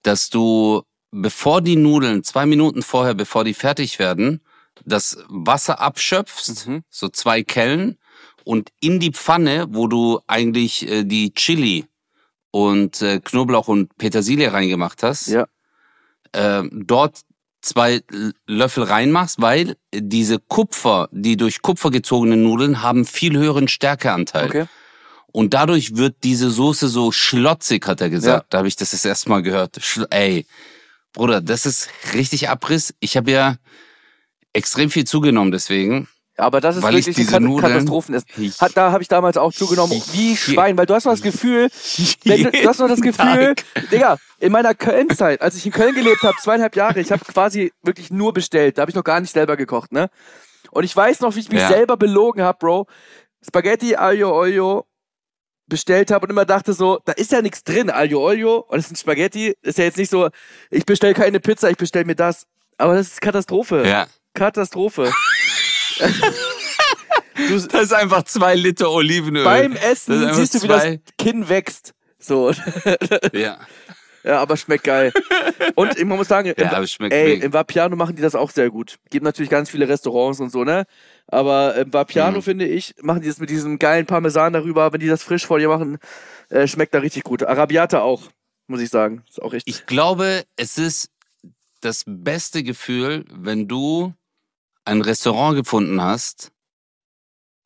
[0.01, 4.41] dass du, bevor die Nudeln, zwei Minuten vorher, bevor die fertig werden,
[4.85, 6.83] das Wasser abschöpfst, Mhm.
[6.89, 7.97] so zwei Kellen,
[8.47, 11.85] und in die Pfanne, wo du eigentlich äh, die Chili
[12.51, 15.47] und äh, Knoblauch und Petersilie reingemacht hast, Ja.
[16.33, 17.21] ähm, dort
[17.61, 18.01] zwei
[18.47, 24.47] Löffel reinmachst, weil diese Kupfer, die durch Kupfer gezogenen Nudeln haben viel höheren Stärkeanteil.
[24.47, 24.65] Okay.
[25.33, 28.43] Und dadurch wird diese Soße so schlotzig, hat er gesagt.
[28.43, 28.47] Ja.
[28.49, 29.77] Da habe ich das das erste Mal gehört.
[29.81, 30.45] Schl Ey,
[31.11, 32.93] Bruder, das ist richtig Abriss.
[33.01, 33.57] Ich habe ja
[34.53, 36.07] extrem viel zugenommen deswegen.
[36.39, 38.27] Aber das ist Weil ich wirklich diese ein Kat- Nudeln- Katastrophenessen.
[38.37, 41.21] Ich- Hat, da habe ich damals auch zugenommen, wie Schwein, weil du hast noch das
[41.23, 41.67] Gefühl,
[42.25, 43.63] wenn du, du hast noch das Gefühl, Tag.
[43.91, 47.73] Digga, in meiner Köln-Zeit, als ich in Köln gelebt habe, zweieinhalb Jahre, ich habe quasi
[47.81, 48.77] wirklich nur bestellt.
[48.77, 50.09] Da habe ich noch gar nicht selber gekocht, ne?
[50.69, 51.69] Und ich weiß noch, wie ich mich Ja.
[51.69, 52.87] selber belogen habe, Bro.
[53.45, 54.85] Spaghetti, Aglio, Olio
[55.67, 58.87] bestellt habe und immer dachte so, da ist ja nichts drin, Aglio, Olio und es
[58.87, 59.55] sind Spaghetti.
[59.61, 60.29] Ist ja jetzt nicht so,
[60.69, 62.45] ich bestell keine Pizza, ich bestell mir das.
[62.77, 63.83] Aber das ist Katastrophe.
[63.87, 64.07] Ja.
[64.33, 65.11] Katastrophe.
[65.99, 69.43] Du, Das ist einfach zwei Liter Olivenöl.
[69.43, 70.85] beim Essen siehst du, wie das
[71.17, 71.93] Kinn wächst.
[72.19, 72.51] So.
[73.33, 73.59] Ja.
[74.23, 75.13] ja, aber schmeckt geil.
[75.75, 77.45] Und man muss sagen, im, Ja, ey, mega.
[77.45, 78.97] im Vapiano machen die das auch sehr gut.
[79.09, 80.85] Gibt natürlich ganz viele Restaurants und so, ne?
[81.27, 82.41] Aber im Vapiano, Mhm.
[82.43, 84.91] finde ich, machen die das mit diesem geilen Parmesan darüber.
[84.91, 85.99] Wenn die das frisch vor dir machen,
[86.49, 87.43] äh, schmeckt da richtig gut.
[87.43, 88.23] Arabiata auch,
[88.67, 89.23] muss ich sagen.
[89.29, 89.73] Ist auch richtig.
[89.75, 91.09] Ich glaube, es ist
[91.81, 94.13] das beste Gefühl, wenn du
[94.87, 96.51] ein Restaurant gefunden hast,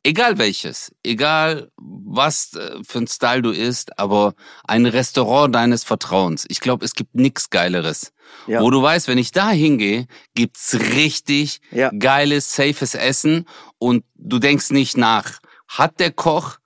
[0.04, 6.44] egal welches, egal was äh, für ein Style du isst, aber ein Restaurant deines Vertrauens.
[6.48, 8.12] Ich glaube, es gibt nichts Geileres.
[8.46, 8.60] Ja.
[8.60, 11.90] Wo du weißt, wenn ich da hingehe, gibt's richtig Ja.
[11.96, 13.46] geiles, safes Essen
[13.78, 15.38] und du denkst nicht nach.
[15.68, 16.58] Hat der Koch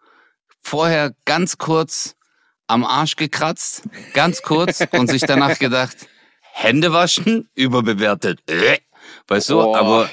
[0.61, 2.15] vorher ganz kurz
[2.67, 3.83] am Arsch gekratzt,
[4.15, 5.97] ganz kurz und sich danach gedacht,
[6.41, 8.41] Hände waschen, überbewertet.
[8.47, 8.79] Äh.
[9.29, 9.79] Weißt du, Boah.
[9.79, 10.11] aber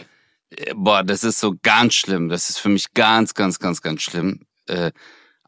[0.75, 2.29] boah, das ist so ganz schlimm.
[2.29, 4.41] Das ist für mich ganz, ganz, ganz, ganz schlimm.
[4.67, 4.91] Äh,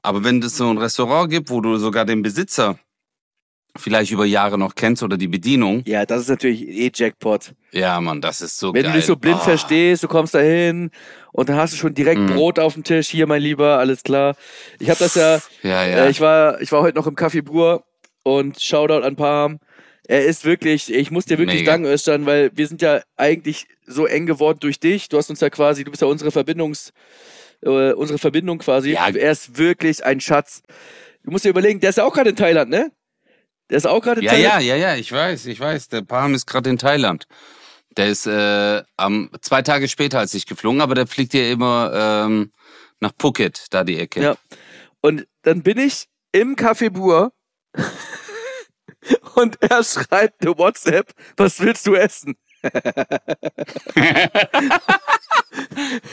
[0.01, 2.77] aber wenn es so ein Restaurant gibt, wo du sogar den Besitzer
[3.77, 7.53] vielleicht über Jahre noch kennst oder die Bedienung, Ja, das ist natürlich eh Jackpot.
[7.71, 8.91] ja, Mann, das ist so Wenn geil.
[8.93, 9.43] du dich so blind Ah.
[9.43, 10.91] verstehst, du kommst da hin
[11.33, 12.27] und dann hast du schon direkt Mhm.
[12.27, 13.09] Brot auf dem Tisch.
[13.09, 14.35] Hier, mein Lieber, alles klar.
[14.79, 16.05] Ich habe das ja, Ja, ja.
[16.05, 17.83] Äh, ich war, ich war heute noch im Café Bur
[18.23, 19.59] und Shoutout an Pam.
[20.07, 21.73] Er ist wirklich, ich muss dir wirklich Mega.
[21.73, 25.09] danken, Özcan, weil wir sind ja eigentlich so eng geworden durch dich.
[25.09, 26.91] Du hast uns ja quasi, du bist ja unsere Verbindungs,
[27.61, 28.91] äh, unsere Verbindung quasi.
[28.91, 29.07] Ja.
[29.09, 30.61] Er ist wirklich ein Schatz.
[31.23, 32.91] Du musst dir überlegen, der ist ja auch gerade in Thailand, ne?
[33.69, 34.63] Der ist auch gerade in Ja, Thailand.
[34.63, 35.89] ja, ja, ja, ich weiß, ich weiß.
[35.89, 37.27] Der Palm ist gerade in Thailand.
[37.97, 41.91] Der ist äh, am zwei Tage später als ich geflogen, aber der fliegt ja immer
[42.25, 42.51] ähm,
[42.99, 44.21] nach Phuket, da die Ecke.
[44.21, 44.35] Ja.
[45.01, 47.31] Und dann bin ich im Café Bur
[49.35, 52.35] und er schreibt eine WhatsApp, was willst du essen?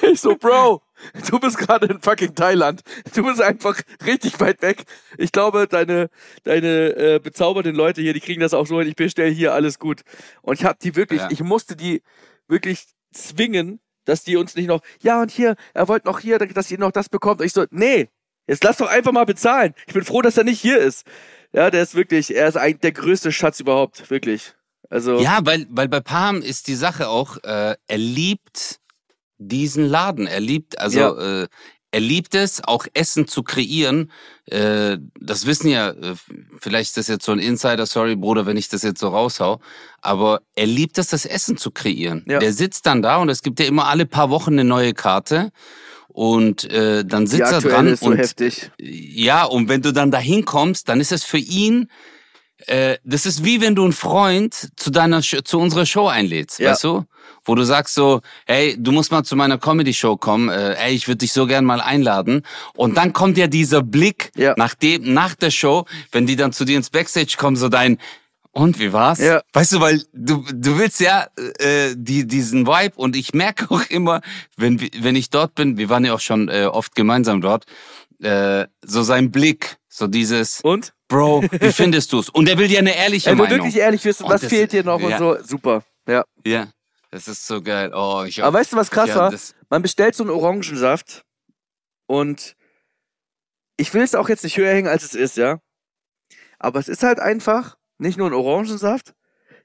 [0.02, 0.82] Ich so, Bro,
[1.30, 2.82] du bist gerade in fucking Thailand.
[3.14, 4.84] Du bist einfach richtig weit weg.
[5.18, 6.10] Ich glaube, deine,
[6.44, 8.88] deine äh, bezaubernden Leute hier, die kriegen das auch so hin.
[8.88, 10.02] Ich bestell hier alles gut.
[10.42, 11.28] Und ich hab die wirklich, Ja.
[11.30, 12.02] ich musste die
[12.48, 16.70] wirklich zwingen, dass die uns nicht noch, ja und hier, er wollte noch hier, dass
[16.70, 17.40] ihr noch das bekommt.
[17.40, 18.08] Und ich so, nee,
[18.46, 19.74] jetzt lass doch einfach mal bezahlen.
[19.86, 21.06] Ich bin froh, dass er nicht hier ist.
[21.52, 24.54] Ja, der ist wirklich, er ist eigentlich der größte Schatz überhaupt, wirklich.
[24.92, 28.78] Also, Ja, weil, weil bei Palm ist die Sache auch, äh, er liebt
[29.38, 30.26] diesen Laden.
[30.26, 31.48] Er liebt, also äh,
[31.90, 34.12] er liebt es, auch Essen zu kreieren.
[34.44, 36.14] Äh, das wissen ja, äh,
[36.60, 39.60] vielleicht ist das jetzt so ein Insider, sorry Bruder, wenn ich das jetzt so raushau.
[40.02, 42.26] Aber er liebt es, das Essen zu kreieren.
[42.28, 42.38] Ja.
[42.38, 45.52] Der sitzt dann da und es gibt ja immer alle paar Wochen eine neue Karte.
[46.08, 48.70] Und äh, dann sitzt er dran ist so und heftig.
[48.78, 51.88] ja, und wenn du dann dahin kommst, dann ist es für ihn,
[52.66, 56.70] äh, das ist wie wenn du einen Freund zu deiner, zu unserer Show einlädst, Ja.
[56.72, 57.04] weißt du?
[57.44, 61.08] Wo du sagst so, hey, du musst mal zu meiner Comedy-Show kommen, äh, ey, ich
[61.08, 62.42] würde dich so gern mal einladen.
[62.74, 64.54] Und dann kommt ja dieser Blick Ja.
[64.56, 67.98] nach dem, nach der Show, wenn die dann zu dir ins Backstage kommen, so dein,
[68.52, 69.18] und wie war's?
[69.18, 69.42] Ja.
[69.54, 71.26] Weißt du, weil du, du willst ja
[71.58, 74.20] äh, die, diesen Vibe und ich merke auch immer,
[74.56, 77.64] wenn, wenn ich dort bin, wir waren ja auch schon äh, oft gemeinsam dort,
[78.20, 80.92] äh, so sein Blick, so dieses, Und?
[81.12, 82.28] Bro, wie findest du's?
[82.30, 83.58] Und er will dir eine ehrliche Er will Meinung.
[83.58, 85.06] wirklich ehrlich wissen, Und was das- fehlt dir noch ja.
[85.08, 85.44] und so.
[85.44, 85.84] Super.
[86.08, 86.24] Ja.
[86.44, 86.68] Ja,
[87.10, 87.92] das ist so geil.
[87.94, 89.34] Oh, ich Aber weißt du, was krass ja, war?
[89.68, 91.22] Man bestellt so einen Orangensaft
[92.06, 92.56] und
[93.76, 95.58] ich will es auch jetzt nicht höher hängen, als es ist, ja.
[96.58, 99.14] Aber es ist halt einfach nicht nur ein Orangensaft.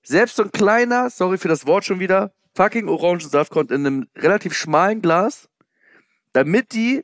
[0.04, 4.08] Selbst so ein kleiner, sorry für das Wort schon wieder, fucking Orangensaft kommt in einem
[4.18, 5.48] relativ schmalen Glas,
[6.34, 7.04] damit die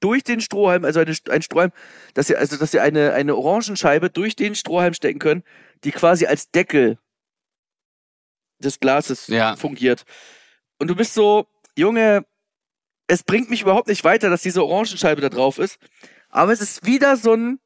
[0.00, 1.72] durch den Strohhalm, also eine, ein Strohhalm,
[2.14, 5.42] dass sie, also, dass sie eine, eine Orangenscheibe durch den Strohhalm stecken können,
[5.84, 6.98] die quasi als Deckel
[8.58, 9.56] des Glases Ja.
[9.56, 10.04] fungiert.
[10.78, 12.24] Und du bist so, Junge,
[13.06, 15.78] es bringt mich überhaupt nicht weiter, dass diese Orangenscheibe da drauf ist.
[16.28, 17.58] Aber es ist wieder so ein,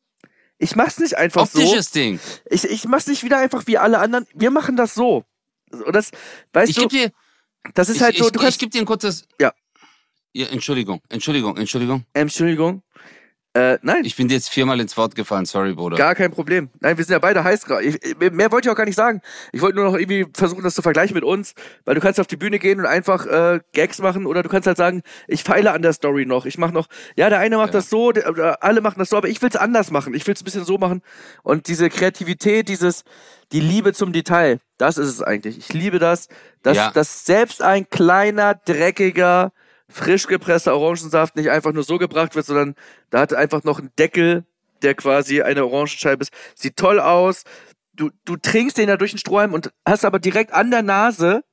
[0.59, 1.61] ich mach's nicht einfach so.
[1.61, 2.21] Optisches Ding.
[2.49, 4.27] Ich, ich mach's nicht wieder einfach wie alle anderen.
[4.35, 5.25] Wir machen das so.
[5.71, 6.11] Und das,
[6.53, 7.13] weißt Ich du, geb dir,
[7.75, 9.27] das ist ich, halt so, ich, du ich kannst, geb dir ein kurzes.
[9.41, 9.53] Ja.
[10.35, 12.05] Ja, Entschuldigung, Entschuldigung, Entschuldigung.
[12.15, 12.83] Entschuldigung.
[13.55, 15.99] Äh, nein, Ich bin dir jetzt viermal ins Wort gefallen, sorry, Bruder.
[15.99, 16.71] gar kein Problem.
[16.81, 17.99] Nein, wir sind ja beide heiß gerade.
[18.31, 19.21] Mehr wollte ich auch gar nicht sagen.
[19.53, 21.53] Ich wollte nur noch irgendwie versuchen, das zu vergleichen mit uns,
[21.85, 24.67] weil du kannst auf die Bühne gehen und einfach äh, Gags machen oder du kannst
[24.67, 26.47] halt sagen, ich feile an der Story noch.
[26.47, 27.81] Ich mache noch, ja, der eine macht Ja.
[27.81, 30.15] das so, der, alle machen das so, aber ich will's anders machen.
[30.15, 31.03] Ich will's ein bisschen so machen.
[31.43, 33.05] Und diese Kreativität, dieses,
[33.53, 35.59] die Liebe zum Detail, das ist es eigentlich.
[35.59, 36.29] Ich liebe das,
[36.63, 36.91] dass, Ja.
[36.91, 39.53] dass selbst ein kleiner, dreckiger,
[39.93, 42.75] frisch gepresster Orangensaft nicht einfach nur so gebracht wird, sondern
[43.11, 44.45] da hat einfach noch einen Deckel,
[44.83, 46.33] der quasi eine Orangenscheibe ist.
[46.55, 47.45] Sieht toll aus.
[47.95, 51.45] Du, du trinkst den da durch den Strohhalm und hast aber direkt an der Nase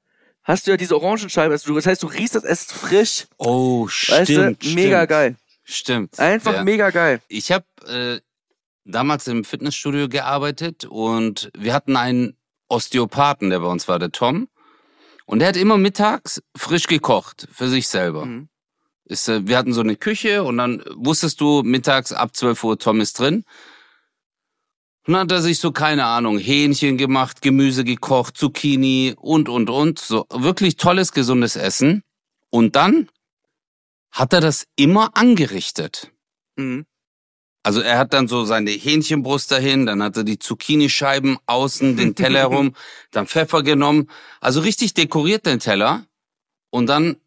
[0.44, 1.52] hast du ja diese Orangenscheibe.
[1.54, 3.28] Also du- Das heißt, du riechst das erst frisch.
[3.38, 4.64] Oh, Weißt stimmt.
[4.64, 5.36] du, mega stimmt, geil.
[5.64, 6.20] Stimmt.
[6.20, 6.64] Einfach ja.
[6.64, 7.22] mega geil.
[7.28, 8.20] Ich habe äh,
[8.86, 12.36] damals im Fitnessstudio gearbeitet und wir hatten einen
[12.70, 14.48] Osteopathen, der bei uns war, der Tom.
[15.30, 18.26] Und der hat immer mittags frisch gekocht für sich selber.
[18.26, 18.50] Mhm.
[19.06, 22.80] Ist, äh, wir hatten so eine Küche und dann wusstest du mittags ab 12 Uhr,
[22.80, 23.44] Tom ist drin.
[25.06, 29.70] Und dann hat er sich so, keine Ahnung, Hähnchen gemacht, Gemüse gekocht, Zucchini und, und,
[29.70, 30.00] und.
[30.00, 32.02] So wirklich tolles, gesundes Essen.
[32.50, 33.08] Und dann
[34.10, 36.12] hat er das immer angerichtet.
[36.56, 36.88] Mhm.
[37.70, 42.16] Also er hat dann so seine Hähnchenbrust dahin, dann hat er die Zucchinischeiben außen den
[42.16, 42.74] Teller herum,
[43.12, 44.10] dann Pfeffer genommen,
[44.42, 46.04] also richtig dekoriert den Teller
[46.72, 47.18] und dann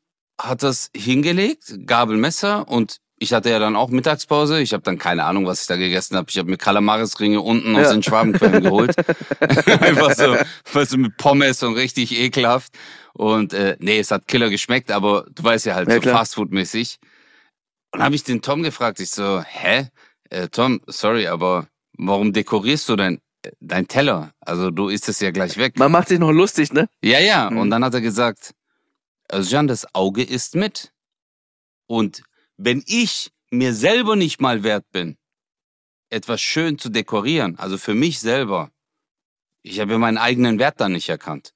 [0.41, 4.61] hat er es hingelegt, Gabel, Messer und ich hatte ja dann auch Mittagspause.
[4.61, 6.27] Ich habe dann keine Ahnung, was ich da gegessen habe.
[6.29, 7.93] Ich habe mir Kalamarisringe unten aus Ja.
[7.93, 8.97] den Schwabenquellen geholt.
[9.81, 10.37] Einfach so,
[10.73, 12.73] weißt du, mit Pommes und richtig ekelhaft.
[13.13, 16.11] Und äh, nee, es hat Killer geschmeckt, aber du weißt ja halt Ja, so.
[16.11, 16.99] Fastfood-mäßig.
[17.93, 19.87] Und habe ich den Tom gefragt, ich so, hä?
[20.33, 21.69] Äh, Tom, sorry, aber
[21.99, 23.21] warum dekorierst du dein,
[23.61, 24.33] dein Teller?
[24.41, 25.79] Also du isst es ja gleich weg.
[25.79, 26.89] Man macht sich noch lustig, ne?
[27.03, 27.51] Ja, ja.
[27.51, 27.59] Mhm.
[27.59, 28.55] Und dann hat er gesagt,
[29.31, 30.91] Jan, das Auge isst mit.
[31.87, 32.23] Und
[32.57, 35.19] wenn ich mir selber nicht mal wert bin,
[36.09, 38.71] etwas schön zu dekorieren, also für mich selber,
[39.61, 41.53] ich habe ja meinen eigenen Wert dann nicht erkannt.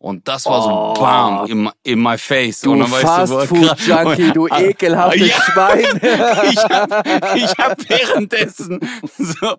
[0.00, 0.94] Und das war Oh.
[0.94, 2.60] so bam in, in my face.
[2.60, 5.42] Du und dann weißt du, wo- Fastfood-Junkie, du ekelhaftes ja.
[5.42, 6.00] Schwein.
[6.52, 8.78] ich hab, ich hab währenddessen
[9.16, 9.56] so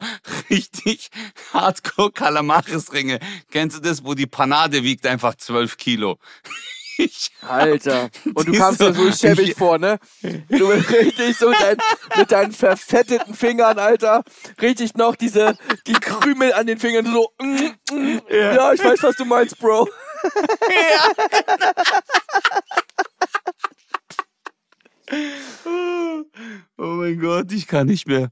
[0.49, 1.09] richtig
[1.53, 3.19] Hardcore Kalamaris-Ringe.
[3.51, 6.17] Kennst du das, wo die Panade wiegt einfach 12 Kilo?
[7.01, 8.09] Ich, Alter.
[8.33, 9.99] Und du kamst dir so schäbig vor, ne?
[10.49, 11.77] Du bist richtig so dein,
[12.17, 14.21] mit deinen verfetteten Fingern, Alter.
[14.61, 17.05] Richtig noch diese, die Krümel an den Fingern.
[17.05, 18.73] So, mm, mm, ja.
[18.73, 19.87] ich weiß, was du meinst, Bro.
[26.77, 28.29] oh mein Gott, ich kann nicht mehr.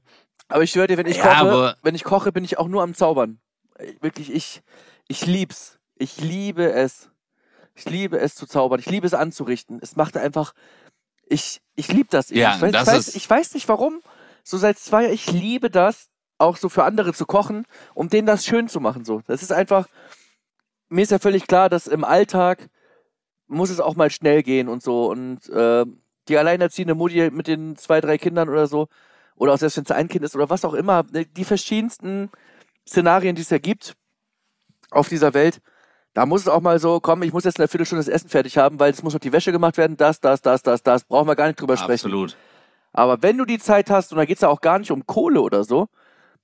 [0.48, 2.82] Aber ich schwöre dir, wenn ich Ja, koche, wenn ich koche, bin ich auch nur
[2.82, 3.40] am Zaubern.
[3.80, 4.62] Ich- Wirklich, ich,
[5.08, 5.78] ich lieb's.
[5.96, 7.10] Ich liebe es.
[7.74, 8.80] Ich liebe es zu zaubern.
[8.80, 9.78] Ich liebe es anzurichten.
[9.82, 10.52] Es macht einfach,
[11.26, 12.30] ich, ich liebe das.
[12.30, 14.00] Ja, ich, weiß, das ich, weiß, ich weiß nicht warum.
[14.42, 18.26] So seit zwei Jahren, ich liebe das, auch so für andere zu kochen, um denen
[18.26, 19.04] das schön zu machen.
[19.04, 19.86] So, das ist einfach.
[20.88, 22.68] Mir ist ja völlig klar, dass im Alltag
[23.46, 25.10] muss es auch mal schnell gehen und so.
[25.10, 25.84] Und äh,
[26.28, 28.88] die alleinerziehende Mutti mit den zwei, drei Kindern oder so,
[29.36, 32.30] oder auch selbst wenn es ein Kind ist oder was auch immer, ne, die verschiedensten
[32.86, 33.94] Szenarien, die es ja gibt
[34.90, 35.60] auf dieser Welt,
[36.14, 38.58] da muss es auch mal so, komm, ich muss jetzt eine Viertelstunde das Essen fertig
[38.58, 41.28] haben, weil es muss noch die Wäsche gemacht werden, das, das, das, das, das, brauchen
[41.28, 42.06] wir gar nicht drüber sprechen.
[42.06, 42.36] Absolut.
[42.92, 45.06] Aber wenn du die Zeit hast, und da geht es ja auch gar nicht um
[45.06, 45.88] Kohle oder so,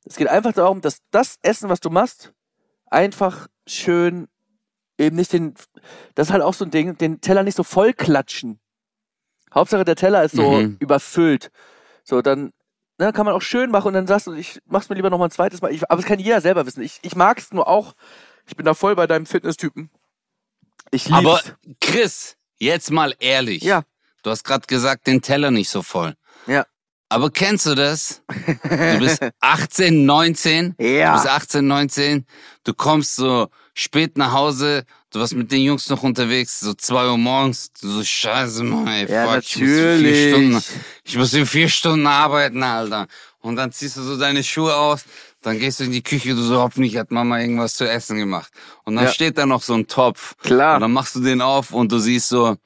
[0.04, 2.32] es geht einfach darum, dass das Essen, was du machst,
[2.86, 4.28] einfach schön
[4.98, 5.54] eben nicht den,
[6.14, 8.60] das ist halt auch so ein Ding, den Teller nicht so voll klatschen.
[9.52, 10.76] Hauptsache der Teller ist so Mhm.
[10.80, 11.50] überfüllt.
[12.02, 12.52] So, dann
[12.98, 15.18] ne, kann man auch schön machen und dann sagst du, ich mach's mir lieber noch
[15.18, 15.72] mal ein zweites Mal.
[15.72, 16.82] Ich, aber das kann jeder selber wissen.
[16.82, 17.94] Ich, ich mag's nur auch,
[18.46, 19.90] ich bin da voll bei deinem Fitnesstypen.
[20.90, 21.18] Ich lieb's.
[21.18, 21.40] Aber
[21.80, 23.62] Chris, jetzt mal ehrlich.
[23.62, 23.84] Ja.
[24.22, 26.14] Du hast gerade gesagt, den Teller nicht so voll.
[26.46, 26.66] Ja.
[27.08, 28.22] Aber kennst du das?
[28.64, 30.74] Du bist 18, 19.
[30.78, 31.10] Ja.
[31.16, 32.26] Du bist 18, 19.
[32.64, 34.84] Du kommst so spät nach Hause.
[35.12, 37.72] Du warst mit den Jungs noch unterwegs, so zwei Uhr morgens.
[37.80, 40.28] Du so, scheiße, Mann, ey, Ja, fuck, ich muss vier natürlich.
[40.28, 40.62] Stunden,
[41.04, 43.06] ich muss in vier Stunden arbeiten, Alter.
[43.40, 45.04] Und dann ziehst du so deine Schuhe aus,
[45.42, 48.50] dann gehst du in die Küche, du so, hoffentlich hat Mama irgendwas zu essen gemacht.
[48.84, 49.10] Und dann Ja.
[49.10, 50.34] steht da noch so ein Topf.
[50.38, 50.76] Klar.
[50.76, 52.56] Und dann machst du den auf und du siehst so,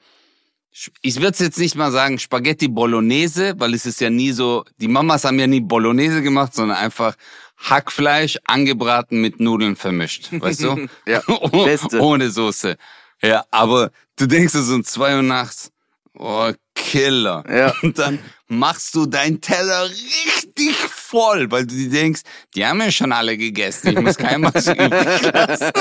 [1.01, 4.87] ich würde jetzt nicht mal sagen Spaghetti Bolognese, weil es ist ja nie so, die
[4.87, 7.15] Mamas haben ja nie Bolognese gemacht, sondern einfach
[7.59, 10.87] Hackfleisch angebraten mit Nudeln vermischt, weißt du?
[11.05, 11.99] Ja, Beste.
[11.99, 12.77] Ohne Soße.
[13.21, 15.71] Ja, aber du denkst so um zwei Uhr nachts,
[16.17, 17.43] oh, Killer.
[17.49, 17.73] Ja.
[17.81, 22.21] Und dann machst du deinen Teller richtig voll, weil du dir denkst,
[22.55, 25.71] die haben ja schon alle gegessen, ich muss keinem was übrig lassen.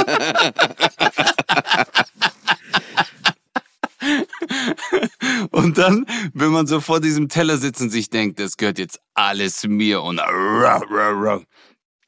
[5.50, 9.00] Und dann, wenn man so vor diesem Teller sitzt und sich denkt, das gehört jetzt
[9.14, 10.20] alles mir und.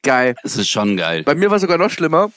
[0.03, 0.35] Geil.
[0.43, 1.23] es ist schon geil.
[1.23, 2.31] Bei mir war sogar noch schlimmer.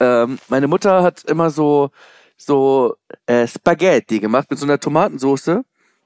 [0.00, 1.90] Ähm, meine Mutter hat immer so,
[2.36, 5.62] so äh, Spaghetti gemacht mit so einer Tomatensoße.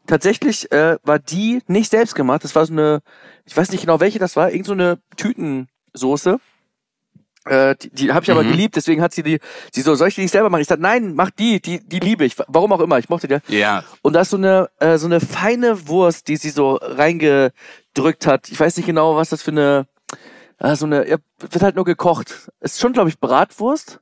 [0.06, 2.44] Tatsächlich äh, war die nicht selbst gemacht.
[2.44, 3.00] Das war so eine,
[3.46, 6.38] ich weiß nicht genau welche das war, irgend so eine Tütensoße.
[7.46, 8.48] Äh, die die habe ich aber Mhm.
[8.48, 9.38] geliebt, deswegen hat sie die,
[9.72, 10.62] sie so, soll ich die nicht selber machen?
[10.62, 12.36] Ich sag, nein, mach die, die, die liebe ich.
[12.48, 13.38] Warum auch immer, ich mochte die.
[13.56, 18.26] Ja, Und da ist so eine, äh, so eine feine Wurst, die sie so reingedrückt
[18.26, 18.48] hat.
[18.50, 19.86] Ich weiß nicht genau, was das für eine,
[20.58, 22.50] äh, so eine, ja, wird halt nur gekocht.
[22.60, 24.00] Ist schon, glaube ich, Bratwurst.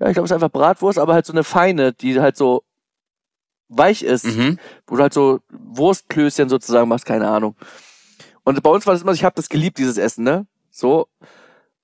[0.00, 2.64] Ja, ich glaube, es ist einfach Bratwurst, aber halt so eine feine, die halt so
[3.68, 4.58] weich ist, mhm.
[4.86, 7.56] wo du halt so Wurstklößchen sozusagen machst, keine Ahnung.
[8.44, 10.46] Und bei uns war das immer, so, ich habe das geliebt, dieses Essen, ne?
[10.70, 11.08] So.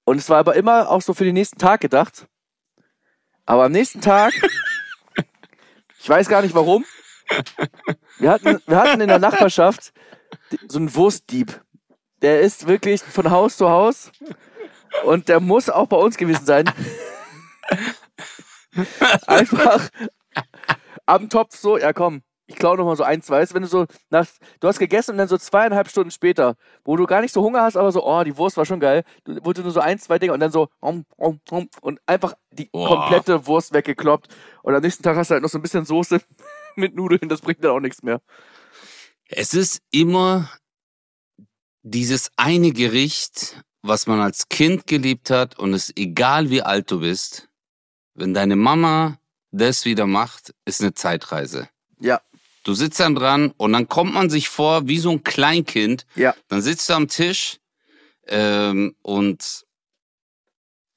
[0.05, 2.27] Und es war aber immer auch so für den nächsten Tag gedacht.
[3.45, 4.33] Aber am nächsten Tag,
[5.99, 6.85] ich weiß gar nicht warum,
[8.19, 9.93] wir hatten, wir hatten in der Nachbarschaft
[10.69, 11.61] so einen Wurstdieb.
[12.25, 14.11] Der ist wirklich von Haus zu Haus
[15.05, 16.65] und der muss auch bei uns gewesen sein.
[19.27, 19.91] Einfach
[21.05, 23.41] am Topf so, ja komm, ich klaue noch mal so ein, zwei.
[23.43, 24.27] Weißt wenn du so nach,
[24.59, 27.61] du hast gegessen und dann so zweieinhalb Stunden später, wo du gar nicht so Hunger
[27.61, 30.19] hast, aber so, oh, die Wurst war schon geil, du, wurde nur so ein, zwei
[30.19, 32.89] Dinge und dann so, om, om, om, und einfach die Boah.
[32.89, 34.35] komplette Wurst weggekloppt.
[34.63, 36.23] Und am nächsten Tag hast du halt noch so ein bisschen Soße
[36.77, 38.23] mit Nudeln, das bringt dann auch nichts mehr.
[39.29, 40.49] Es ist immer
[41.85, 47.01] dieses eine Gericht, was man als Kind geliebt hat und es egal wie alt du
[47.01, 47.49] bist,
[48.15, 49.19] wenn deine Mama
[49.53, 51.69] das wieder macht, ist eine Zeitreise.
[52.01, 52.21] Ja,
[52.65, 56.07] Du sitzt dann dran und dann kommt man sich vor wie so ein Kleinkind.
[56.17, 56.35] ja.
[56.49, 57.59] Dann sitzt du am Tisch
[58.27, 59.67] ähm, und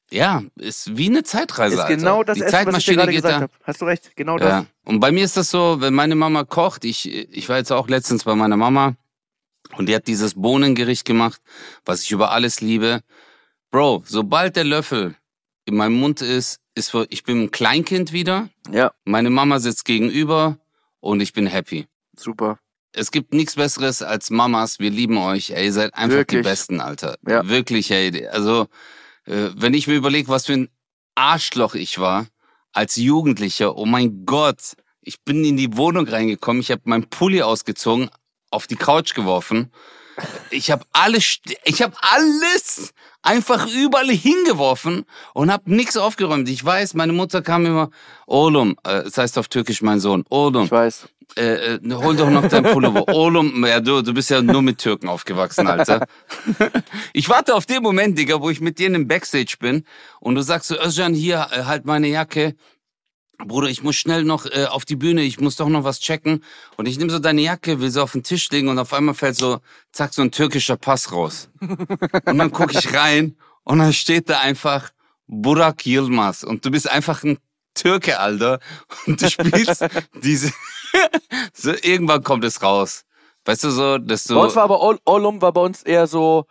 [0.09, 1.75] ja, ist wie eine Zeitreise.
[1.75, 1.95] Ist Alter.
[1.97, 3.53] genau das Die Essen, was ich dir Zeitmaschine gerade gesagt habe.
[3.63, 4.49] Hast du recht, genau das.
[4.49, 4.65] Ja.
[4.85, 7.89] Und bei mir ist das so, wenn meine Mama kocht, ich, ich war jetzt auch
[7.89, 8.95] letztens bei meiner Mama
[9.77, 11.41] und die hat dieses Bohnengericht gemacht,
[11.85, 13.01] was ich über alles liebe.
[13.71, 15.15] Bro, sobald der Löffel
[15.65, 18.49] in meinem Mund ist, ist, ich bin ein Kleinkind wieder.
[18.71, 20.57] Ja, Meine Mama sitzt gegenüber
[20.99, 21.87] und ich bin happy.
[22.17, 22.59] super.
[22.93, 24.79] Es gibt nichts Besseres als Mamas.
[24.79, 25.51] Wir lieben euch.
[25.51, 26.41] Ey, ihr seid einfach Wirklich.
[26.41, 27.15] die Besten, Alter.
[27.27, 27.47] Ja.
[27.47, 28.25] Wirklich, ey.
[28.27, 28.67] Also,
[29.25, 30.69] äh, wenn ich mir überlege, was für ein
[31.13, 32.25] Arschloch ich war
[32.73, 33.75] als Jugendlicher.
[33.77, 34.73] Oh mein Gott.
[35.01, 36.61] Ich bin in die Wohnung reingekommen.
[36.61, 38.09] Ich habe meinen Pulli ausgezogen,
[38.51, 39.71] auf die Couch geworfen.
[40.49, 46.49] Ich habe alles, ich habe alles einfach überall hingeworfen und habe nichts aufgeräumt.
[46.49, 47.89] Ich weiß, meine Mutter kam immer,
[48.27, 51.07] Oğlum, äh, das heißt auf Türkisch mein Sohn, Oğlum, Ich weiß.
[51.37, 53.01] äh, äh, hol doch noch dein Pullover.
[53.13, 56.07] Oğlum, ja, du, du bist ja nur mit Türken aufgewachsen, Alter.
[57.13, 59.83] Ich warte auf den Moment, Digga, wo ich mit dir im Backstage bin
[60.19, 62.55] und du sagst so, Özcan, hier, äh, halt meine Jacke.
[63.45, 66.43] Bruder, ich muss schnell noch äh, auf die Bühne, ich muss doch noch was checken.
[66.75, 69.13] Und ich nehme so deine Jacke, will sie auf den Tisch legen und auf einmal
[69.13, 69.59] fällt so,
[69.91, 71.49] zack, so ein türkischer Pass raus.
[71.61, 74.89] Und dann gucke ich rein und dann steht da einfach
[75.27, 76.43] Burak Yilmaz.
[76.43, 77.37] Und du bist einfach ein
[77.73, 78.59] Türke, Alter.
[79.05, 79.85] Und du spielst
[80.23, 80.51] diese...
[81.53, 83.03] so, irgendwann kommt es raus.
[83.45, 84.35] Weißt du so, dass du...
[84.35, 86.45] Bei uns war aber Ol- Olum war bei uns eher so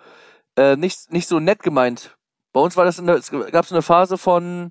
[0.56, 2.16] äh, nicht, nicht so nett gemeint.
[2.52, 4.70] Bei uns war das in der, es gab so eine Phase von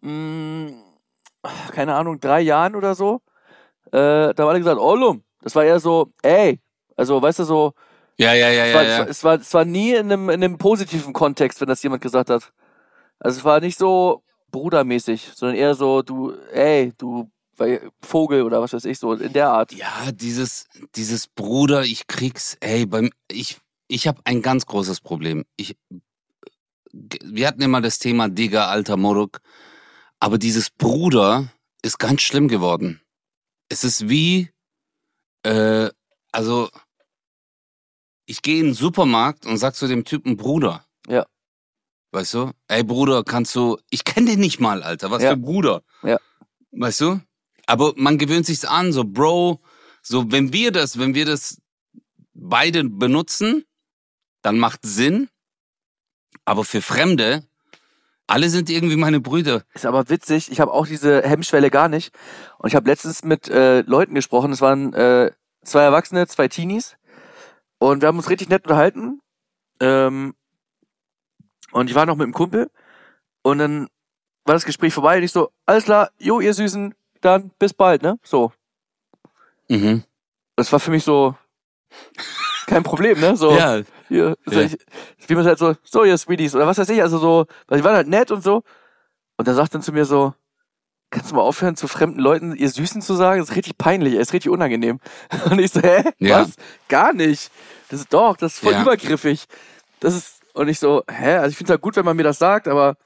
[0.00, 0.72] mh,
[1.70, 3.20] keine Ahnung, drei Jahren oder so.
[3.86, 5.22] Äh, da haben alle gesagt, Olum.
[5.42, 6.60] Das war eher so, ey.
[6.96, 7.74] Also, weißt du, so,
[8.18, 9.04] ja, ja, ja, es, ja, war, ja.
[9.04, 12.30] es, war, es war nie in einem, in einem positiven Kontext, wenn das jemand gesagt
[12.30, 12.52] hat.
[13.18, 17.30] Also es war nicht so brudermäßig, sondern eher so, du, ey, du
[18.02, 19.72] Vogel oder was weiß ich, so in der Art.
[19.72, 25.44] Ja, dieses, dieses Bruder, ich krieg's, ey, beim, ich, ich habe ein ganz großes Problem.
[25.56, 25.76] Ich,
[26.92, 29.40] wir hatten immer das Thema Digga, alter Moruk,
[30.20, 31.52] aber dieses Bruder
[31.82, 33.00] ist ganz schlimm geworden.
[33.68, 34.50] Es ist wie,
[35.42, 35.90] äh,
[36.32, 36.70] also,
[38.26, 40.84] ich gehe in den Supermarkt und sag zu dem Typen Bruder.
[41.08, 41.26] Ja.
[42.12, 42.52] Weißt du?
[42.68, 45.30] Ey Bruder, kannst du, ich kenne den nicht mal, Alter, was Ja.
[45.30, 45.82] für Bruder.
[46.02, 46.18] Ja.
[46.72, 47.20] Weißt du?
[47.66, 49.60] Aber man gewöhnt sich's an, so Bro,
[50.02, 51.60] so wenn wir das, wenn wir das
[52.32, 53.64] beide benutzen,
[54.42, 55.28] dann macht Sinn.
[56.44, 57.44] Aber für Fremde,
[58.26, 59.62] alle sind irgendwie meine Brüder.
[59.74, 62.14] Ist aber witzig, ich habe auch diese Hemmschwelle gar nicht.
[62.58, 65.30] Und ich habe letztens mit äh, Leuten gesprochen, es waren äh,
[65.64, 66.96] zwei Erwachsene, zwei Teenies.
[67.78, 69.20] Und wir haben uns richtig nett unterhalten.
[69.80, 70.34] Ähm,
[71.72, 72.70] und ich war noch mit einem Kumpel.
[73.42, 73.88] Und dann
[74.44, 78.02] war das Gespräch vorbei und ich so, alles klar, jo, ihr Süßen, dann bis bald,
[78.02, 78.18] ne?
[78.22, 78.52] So.
[79.68, 80.04] Mhm.
[80.54, 81.34] Das war für mich so
[82.66, 83.36] kein Problem, ne?
[83.36, 84.60] So, Ja, hier, Ja.
[84.60, 84.76] ich,
[85.26, 87.84] wie man halt so, so, ihr Sweeties, oder was weiß ich, also so, weil die
[87.84, 88.62] waren halt nett und so.
[89.36, 90.32] Und er sagt dann zu mir so,
[91.10, 93.40] kannst du mal aufhören, zu fremden Leuten ihr Süßen zu sagen?
[93.40, 95.00] Das ist richtig peinlich, ey, ist richtig unangenehm.
[95.50, 96.02] Und ich so, hä?
[96.18, 96.42] Ja.
[96.42, 96.54] Was?
[96.88, 97.50] Gar nicht.
[97.90, 98.82] Das ist doch, das ist voll Ja.
[98.82, 99.44] übergriffig.
[100.00, 101.36] Das ist, und ich so, hä?
[101.36, 102.96] Also ich finde es halt gut, wenn man mir das sagt, aber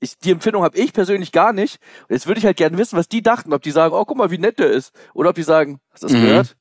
[0.00, 1.78] ich, die Empfindung habe ich persönlich gar nicht.
[2.08, 4.16] Und jetzt würde ich halt gerne wissen, was die dachten, ob die sagen, oh, guck
[4.16, 4.92] mal, wie nett der ist.
[5.14, 6.22] Oder ob die sagen, hast du das Mhm.
[6.22, 6.56] gehört?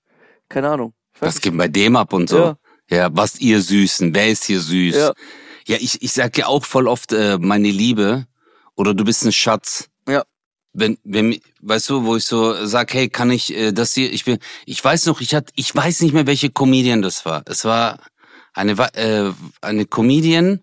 [0.49, 0.93] Keine Ahnung.
[1.19, 2.37] Das geht bei dem ab und so.
[2.39, 2.55] Ja.
[2.89, 4.95] Ja, was ihr Süßen, wer ist hier süß?
[4.95, 5.13] Ja.
[5.67, 8.25] Ja, ich, ich sag ja auch voll oft äh, meine Liebe
[8.75, 9.89] oder du bist ein Schatz.
[10.07, 10.23] Ja.
[10.71, 14.25] Wenn, wenn, weißt du, wo ich so sag, hey, kann ich äh, das hier, ich
[14.25, 17.43] will, ich weiß noch, ich hatte, ich weiß nicht mehr, welche Comedian das war.
[17.47, 17.99] Es war
[18.53, 20.61] eine, äh, eine Comedian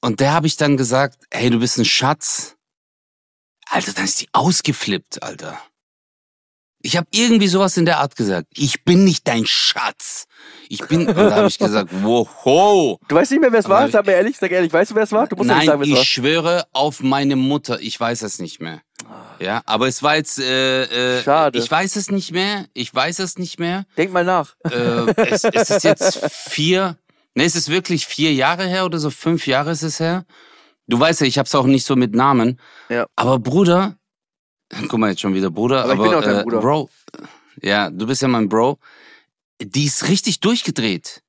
[0.00, 2.56] und der habe ich dann gesagt, hey, du bist ein Schatz.
[3.66, 5.60] Alter, dann ist die ausgeflippt, Alter.
[6.80, 8.48] Ich habe irgendwie sowas in der Art gesagt.
[8.54, 10.26] Ich bin nicht dein Schatz.
[10.68, 12.98] Ich bin, und da habe ich gesagt, wow.
[13.08, 13.86] Du weißt nicht mehr, wer es war?
[13.86, 15.26] ich- Sag mir ehrlich, sag ehrlich, weißt du, wer es war?
[15.26, 16.04] Du musst ja nicht Nein, sagen, wer es ich war.
[16.04, 17.80] schwöre auf meine Mutter.
[17.80, 18.80] Ich weiß es nicht mehr.
[19.38, 21.58] Ja, aber es war jetzt, äh, äh, Schade.
[21.58, 22.64] ich weiß es nicht mehr.
[22.74, 23.84] Ich weiß es nicht mehr.
[23.96, 24.54] Denk mal nach.
[24.64, 26.96] Äh, es, es ist jetzt vier,
[27.34, 30.24] ne, es ist wirklich vier Jahre her oder so, fünf Jahre ist es her.
[30.88, 32.58] Du weißt ja, ich hab's auch nicht so mit Namen.
[32.88, 33.06] Ja.
[33.16, 33.96] Aber Bruder,
[34.88, 36.60] guck mal jetzt schon wieder Bruder, Aber aber, ich bin auch dein äh, Bruder.
[36.60, 36.90] Bro,
[37.62, 38.78] ja, du bist ja mein Bro.
[39.62, 41.22] Die ist richtig durchgedreht.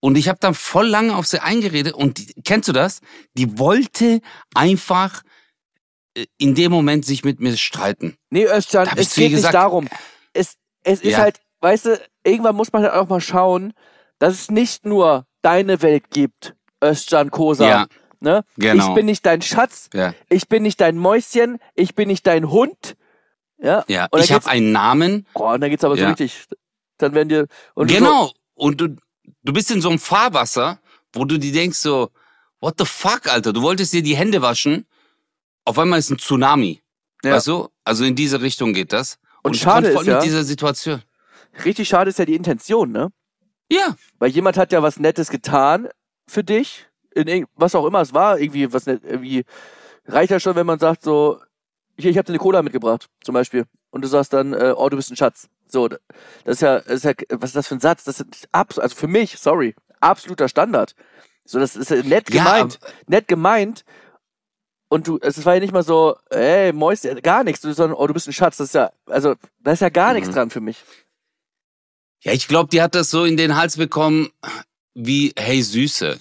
[0.00, 3.00] Und ich habe dann voll lange auf sie eingeredet und die, kennst du das?
[3.34, 4.20] Die wollte
[4.54, 5.22] einfach
[6.14, 8.16] äh, in dem Moment sich mit mir streiten.
[8.30, 9.88] Nee, Özcan, Da es geht nicht gesagt- darum.
[10.34, 11.18] Es, es ist Ja.
[11.18, 13.72] halt, weißt du, irgendwann muss man halt auch mal schauen,
[14.18, 17.66] dass es nicht nur deine Welt gibt, Özcan Kosa.
[17.68, 17.86] Ja,
[18.20, 18.44] Ne?
[18.56, 18.88] genau.
[18.90, 22.50] Ich bin nicht dein Schatz, ja, ich bin nicht dein Mäuschen, ich bin nicht dein
[22.50, 22.96] Hund.
[23.58, 23.84] Ja.
[23.88, 24.08] ja.
[24.18, 25.26] Ich habe einen Namen.
[25.34, 26.44] Oh, und dann geht's aber so richtig.
[27.04, 27.46] Dann werden dir.
[27.74, 28.32] Und genau.
[28.54, 28.96] Und du,
[29.42, 30.80] du bist in so einem Fahrwasser,
[31.12, 32.10] wo du dir denkst so,
[32.60, 33.52] what the fuck, Alter?
[33.52, 34.86] Du wolltest dir die Hände waschen.
[35.64, 36.82] Auf einmal ist ein Tsunami.
[37.22, 37.32] Ja.
[37.34, 37.68] Weißt du?
[37.84, 39.18] Also in diese Richtung geht das.
[39.42, 41.02] Und ich schade voll ist ja- mit dieser Situation.
[41.56, 43.10] So, richtig schade ist ja die Intention, ne?
[43.70, 45.88] Ja, Weil jemand hat ja was Nettes getan
[46.26, 49.44] für dich, in was auch immer es war, irgendwie was net, irgendwie
[50.06, 51.40] reicht ja schon, wenn man sagt so,
[51.98, 53.64] hier, ich habe dir eine Cola mitgebracht, zum Beispiel.
[53.94, 55.48] Und du sagst dann, äh, oh, du bist ein Schatz.
[55.68, 56.00] So, das
[56.46, 58.02] ist ja, das ist ja, was ist das für ein Satz?
[58.02, 60.96] Das ist abs also für mich, sorry, absoluter Standard.
[61.44, 63.84] So, das ist ja nett Ja, gemeint, nett gemeint.
[64.88, 68.14] Und du, es war ja nicht mal so, ey, Mäuschen, gar nichts, sondern, oh, du
[68.14, 68.56] bist ein Schatz.
[68.56, 70.34] Das ist ja, also, da ist ja gar nichts Mhm.
[70.34, 70.82] dran für mich.
[72.24, 74.32] Ja, ich glaube, die hat das so in den Hals bekommen
[74.94, 76.18] wie, hey Süße.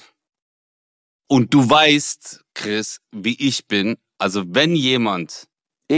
[1.28, 3.98] Und du weißt, Chris, wie ich bin.
[4.20, 5.48] Also wenn jemand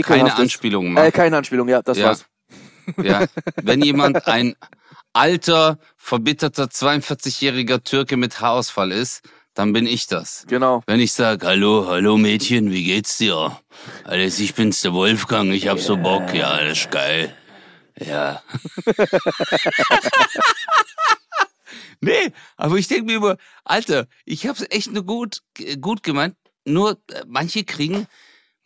[0.02, 0.40] keine Ekelhaftes.
[0.42, 2.06] Anspielung Äh, macht, keine Anspielung, ja, das Ja.
[2.06, 2.26] war's.
[3.02, 3.26] ja,
[3.62, 4.54] wenn jemand ein
[5.12, 9.22] alter, verbitterter 42-jähriger Türke mit Haarausfall ist,
[9.54, 10.44] dann bin ich das.
[10.48, 10.82] Genau.
[10.86, 13.58] Wenn ich sag, hallo, hallo Mädchen, wie geht's dir?
[14.04, 17.34] Alles, ich bin's der Wolfgang, ich hab so Bock, ja, ist geil.
[17.98, 18.42] Ja.
[22.00, 25.40] nee, aber ich denke mir immer, Alter, ich hab's echt nur gut,
[25.80, 26.36] gut gemeint.
[26.66, 28.06] Nur äh, manche kriegen,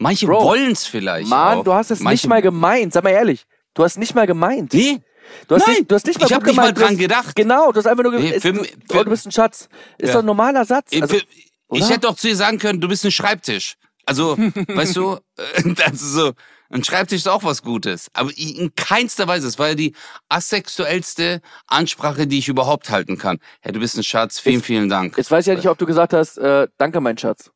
[0.01, 1.28] manche Bro, wollen's vielleicht.
[1.28, 1.64] Mann, auch.
[1.64, 3.44] du hast es manche, nicht mal gemeint, sag mal ehrlich.
[3.74, 4.72] Du hast nicht mal gemeint.
[4.74, 5.01] Nee,
[5.46, 6.88] Du hast, Nein, nicht, du hast nicht mal ich hab gut nicht mal gemeint.
[6.90, 7.36] dran gedacht.
[7.36, 9.68] Genau, du hast einfach nur Nee, gesagt, für du, für- oh, du bist ein Schatz.
[9.96, 10.14] Ist Ja.
[10.14, 10.88] doch ein normaler Satz.
[10.90, 11.24] Ich, Also, ich
[11.68, 11.88] oder?
[11.88, 13.76] hätte auch zu ihr sagen können, du bist ein Schreibtisch.
[14.07, 14.36] Also,
[14.68, 16.32] weißt du, äh, das ist so,
[16.70, 18.09] ein Schreibtisch ist auch was Gutes.
[18.12, 19.46] Aber in keinster Weise.
[19.46, 19.94] Es war ja die
[20.28, 23.38] asexuellste Ansprache, die ich überhaupt halten kann.
[23.61, 25.16] Hey, du bist ein Schatz, vielen, Jetzt- vielen Dank.
[25.16, 27.51] Jetzt weiß ich ja nicht, ob du gesagt hast, äh, danke, mein Schatz.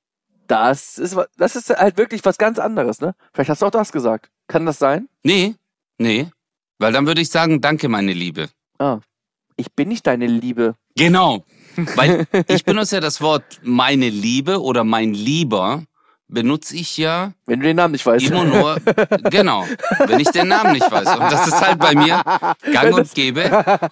[0.47, 3.15] Das ist, das ist halt wirklich was ganz anderes, ne?
[3.33, 4.31] Vielleicht hast du auch das gesagt.
[4.47, 5.09] Kann das sein?
[5.23, 5.55] Nee,
[5.99, 6.31] nee.
[6.79, 8.49] Weil dann würde ich sagen, danke, meine Liebe.
[8.79, 8.99] Ah.
[9.57, 10.75] Ich bin nicht deine Liebe.
[10.97, 11.45] Genau.
[11.97, 15.85] Weil ich benutze ja das Wort meine Liebe oder mein Lieber,
[16.29, 18.27] benutze ich ja Wenn du den Namen nicht weißt.
[18.27, 18.77] immer nur,
[19.31, 19.67] genau,
[20.07, 21.17] wenn ich den Namen nicht weiß.
[21.17, 22.23] Und das ist halt bei mir
[22.73, 23.51] gang und gäbe.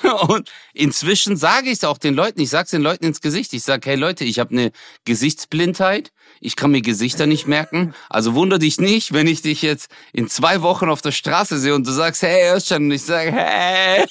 [0.28, 3.52] Und inzwischen sage ich es auch den Leuten, ich sage es den Leuten ins Gesicht.
[3.52, 4.72] Ich sage, hey Leute, ich habe eine
[5.04, 7.94] Gesichtsblindheit, ich kann mir Gesichter nicht merken.
[8.08, 11.74] Also wunder dich nicht, wenn ich dich jetzt in zwei Wochen auf der Straße sehe
[11.74, 14.06] und du sagst, hey Özcan, und ich sage, hey.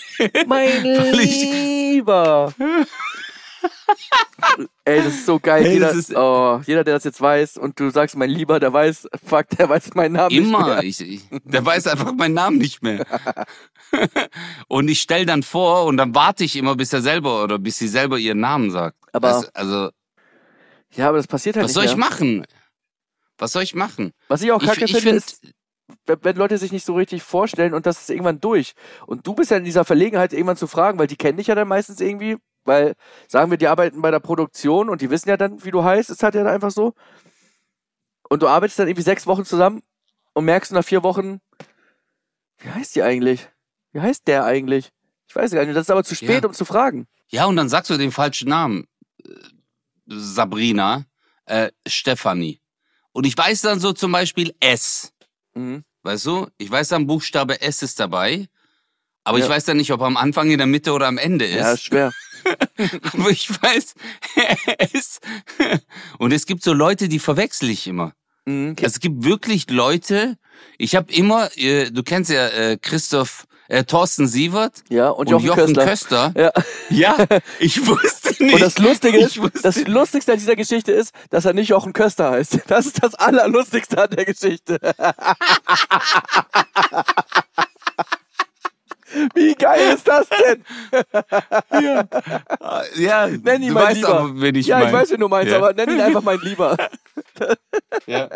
[0.47, 2.53] Mein Lieber.
[4.85, 5.65] Ey, das ist so geil.
[5.65, 8.73] Ey, jeder, ist- oh, jeder, der das jetzt weiß und du sagst, mein Lieber, der
[8.73, 10.65] weiß, fuck, der weiß meinen Namen nicht Immer.
[10.65, 10.83] mehr.
[10.83, 13.05] Ich, ich, der weiß einfach meinen Namen nicht mehr.
[14.67, 17.77] und ich stell dann vor und dann warte ich immer, bis er selber oder bis
[17.77, 18.97] sie selber ihren Namen sagt.
[19.13, 19.89] Aber- das, also,
[20.95, 21.91] Ja, aber das passiert halt was nicht soll mehr.
[21.93, 22.45] ich machen?
[23.37, 24.11] Was soll ich machen?
[24.27, 25.41] Was ich auch Ich, kacke ich finde, finde, ist,
[26.05, 28.73] wenn, wenn Leute sich nicht so richtig vorstellen und das ist irgendwann durch.
[29.07, 31.55] Und du bist ja in dieser Verlegenheit, irgendwann zu fragen, weil die kennen dich ja
[31.55, 32.95] dann meistens irgendwie, weil,
[33.27, 36.09] sagen wir, die arbeiten bei der Produktion und die wissen ja dann, wie du heißt,
[36.09, 36.93] ist halt ja einfach so.
[38.29, 39.81] Und du arbeitest dann irgendwie sechs Wochen zusammen
[40.33, 41.39] und merkst nach vier Wochen,
[42.59, 43.49] wie heißt die eigentlich?
[43.91, 44.91] Wie heißt der eigentlich?
[45.27, 46.47] Ich weiß gar nicht, das ist aber zu spät, Ja.
[46.47, 47.07] um zu fragen.
[47.29, 48.87] ja, und dann sagst du den falschen Namen.
[49.23, 49.29] Äh,
[50.07, 51.05] Sabrina,
[51.45, 52.61] äh, Stefanie.
[53.13, 55.13] Und ich weiß dann so zum Beispiel S.
[55.53, 55.83] Mhm.
[56.03, 56.47] Weißt du?
[56.57, 58.47] Ich weiß dann, Buchstabe S ist dabei.
[59.23, 59.45] Aber Ja.
[59.45, 61.55] ich weiß dann nicht, ob er am Anfang, in der Mitte oder am Ende ist.
[61.55, 62.11] Ja, ist schwer.
[63.13, 63.95] Aber ich weiß,
[64.93, 65.19] es.
[66.17, 68.13] Und es gibt so Leute, die verwechsel ich immer.
[68.45, 68.75] Mhm.
[68.81, 70.37] Es gibt wirklich Leute,
[70.77, 75.43] ich habe immer, äh, du kennst ja äh, Christoph, äh, Thorsten Sievert Ja, und, und,
[75.43, 76.33] Jochen, Jochen Köstler.
[76.33, 76.53] Köster.
[76.89, 77.17] Ja.
[77.17, 77.25] Ja,
[77.59, 78.55] ich wusste nicht.
[78.55, 82.31] Und das Lustige ist, das Lustigste an dieser Geschichte ist, dass er nicht Jochen Köster
[82.31, 82.59] heißt.
[82.67, 84.79] Das ist das Allerlustigste an der Geschichte.
[89.33, 90.63] Wie geil ist das denn?
[92.97, 94.19] ja, Nenn ihn du mein weißt Lieber.
[94.19, 94.87] aber, wen ich ja, mein.
[94.87, 95.57] ich weiß, wen du meinst, Ja.
[95.57, 96.77] aber nenn ihn einfach mein Lieber.
[98.07, 98.29] Ja.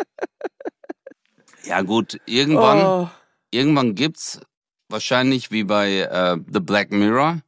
[1.64, 3.08] ja gut, irgendwann, Oh,
[3.50, 4.40] irgendwann gibt's
[4.88, 7.40] wahrscheinlich wie bei äh, The Black Mirror.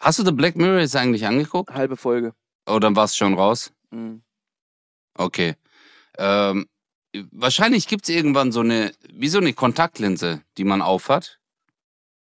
[0.00, 1.72] Hast du The Black Mirror jetzt eigentlich angeguckt?
[1.74, 2.34] halbe Folge.
[2.68, 3.72] Oder war's schon raus?
[3.90, 4.22] Mhm.
[5.14, 5.54] Okay.
[6.18, 6.68] Ähm,
[7.32, 11.37] wahrscheinlich gibt's irgendwann so eine, wie so eine Kontaktlinse, die man aufhat.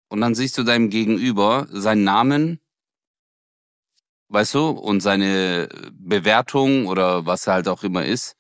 [0.10, 2.60] Und dann siehst du deinem Gegenüber seinen Namen,
[4.30, 8.36] weißt du, und seine Bewertung oder was er halt auch immer ist,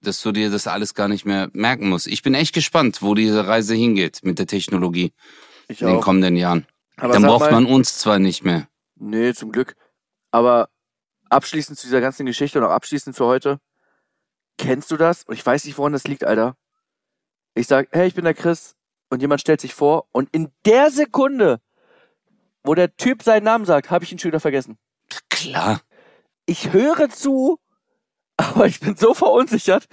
[0.00, 2.06] dass du dir das alles gar nicht mehr merken musst.
[2.06, 5.12] Ich bin echt gespannt, wo diese Reise hingeht mit der Technologie
[5.68, 6.02] Ich in den auch.
[6.02, 6.66] kommenden Jahren.
[6.96, 8.68] Aber dann braucht mal, man uns zwar nicht mehr.
[8.96, 9.76] Nee, zum Glück.
[10.30, 10.70] Aber
[11.28, 13.60] abschließend zu dieser ganzen Geschichte und auch abschließend für heute.
[14.58, 15.24] Kennst du das?
[15.24, 16.56] Und ich weiß nicht, woran das liegt, Alter.
[17.54, 18.76] Ich sag, hey, ich bin der Chris.
[19.10, 20.06] Und jemand stellt sich vor.
[20.12, 21.60] Und in der Sekunde,
[22.62, 24.78] wo der Typ seinen Namen sagt, habe ich ihn schon wieder vergessen.
[25.28, 25.80] Klar.
[26.46, 27.58] Ich höre zu,
[28.36, 29.86] aber ich bin so verunsichert.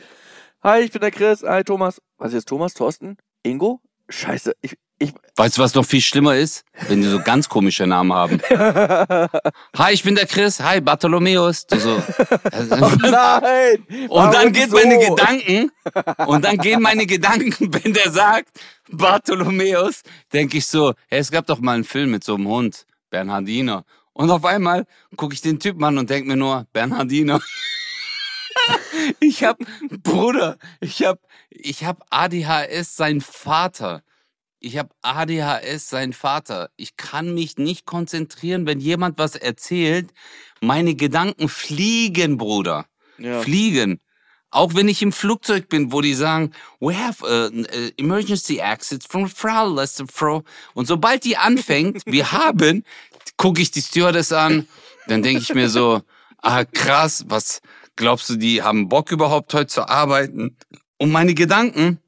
[0.63, 1.43] Hi, ich bin der Chris.
[1.43, 2.01] Hi, Thomas.
[2.17, 2.73] Was ist jetzt Thomas?
[2.73, 3.17] Thorsten?
[3.43, 3.81] Ingo?
[4.09, 4.53] Scheiße.
[4.61, 6.63] Ich, Ich- weißt du, was noch viel schlimmer ist?
[6.87, 8.41] Wenn die so ganz komische Namen haben.
[9.77, 10.59] Hi, ich bin der Chris.
[10.59, 11.67] Hi, Bartholomäus.
[11.67, 11.97] Du so.
[13.01, 13.85] Nein!
[14.09, 14.77] Und dann geht so?
[14.77, 15.71] meine Gedanken,
[16.25, 18.49] und dann gehen meine Gedanken, wenn der sagt,
[18.89, 20.01] Bartholomäus,
[20.33, 23.85] denke ich so, hey, es gab doch mal einen Film mit so einem Hund, Bernhardiner.
[24.13, 27.39] Und auf einmal gucke ich den Typen an und denke mir nur, Bernhardiner.
[29.19, 29.59] ich hab,
[30.01, 31.19] Bruder, ich hab,
[31.51, 34.01] ich hab ADHS, sein Vater.
[34.67, 36.69] Ich hab ADHS, sein Vater.
[36.75, 40.09] Ich kann mich nicht konzentrieren, wenn jemand was erzählt.
[40.59, 42.85] Meine Gedanken fliegen, Bruder
[43.17, 43.41] Ja.
[43.41, 44.01] fliegen.
[44.49, 46.51] Auch wenn ich im Flugzeug bin, wo die sagen,
[46.81, 50.05] we have uh, uh, emergency exits from Frau Lester.
[50.73, 52.83] Und sobald die anfängt, wir haben,
[53.37, 54.67] gucke ich die Stewardess an,
[55.07, 56.01] dann denke ich mir so,
[56.41, 57.61] ah krass, was
[57.95, 60.57] glaubst du, die haben Bock überhaupt heute zu arbeiten?
[60.97, 61.99] Und meine Gedanken,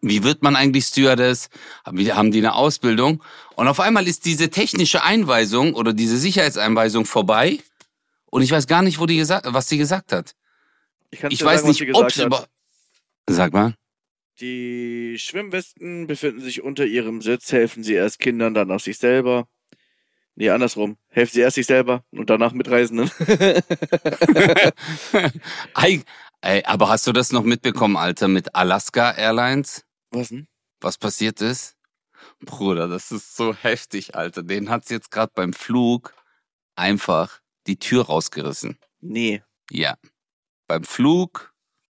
[0.00, 1.50] wie wird man eigentlich Stewardess?
[1.84, 3.22] Haben die eine Ausbildung?
[3.56, 7.58] Und auf einmal ist diese technische Einweisung oder diese Sicherheitseinweisung vorbei.
[8.26, 10.34] Und ich weiß gar nicht, wo die gesagt, was sie gesagt hat.
[11.10, 12.26] Ich, Ich weiß sagen, was sie nicht, ob gesagt sie hat.
[12.26, 12.46] über.
[13.28, 13.74] Sag mal.
[14.40, 19.46] Die Schwimmwesten befinden sich unter ihrem Sitz, helfen sie erst Kindern, dann auch sich selber.
[20.34, 20.96] Nee, andersrum.
[21.10, 23.10] Helfen sie erst sich selber und danach Mitreisenden.
[25.74, 26.00] Ei,
[26.42, 29.84] ey, aber hast du das noch mitbekommen, Alter, mit Alaska Airlines?
[30.10, 30.46] Was denn?
[30.80, 31.76] Was passiert ist?
[32.40, 34.42] Bruder, das ist so heftig, Alter.
[34.42, 36.14] Den hat's jetzt gerade beim Flug
[36.76, 38.78] einfach die Tür rausgerissen.
[39.00, 39.42] Nee.
[39.70, 39.96] Ja.
[40.66, 41.52] Beim Flug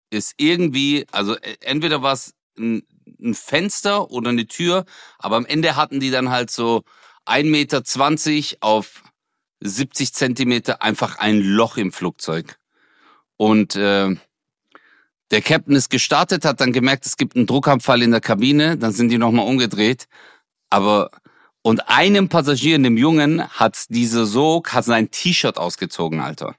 [0.10, 2.84] ist irgendwie, also äh, entweder war es ein,
[3.20, 4.86] ein Fenster oder eine Tür,
[5.18, 6.84] aber am Ende hatten die dann halt so
[7.26, 9.04] 1,20 Meter auf
[9.62, 12.58] 70 Zentimeter einfach ein Loch im Flugzeug.
[13.38, 14.16] Und äh,
[15.34, 18.92] der Captain ist gestartet, hat dann gemerkt, es gibt einen Druckabfall in der Kabine, dann
[18.92, 20.06] sind die nochmal umgedreht.
[20.70, 21.10] Aber
[21.64, 26.56] und einem Passagier, einem Jungen, hat diese Sog, hat sein T-Shirt ausgezogen, Alter.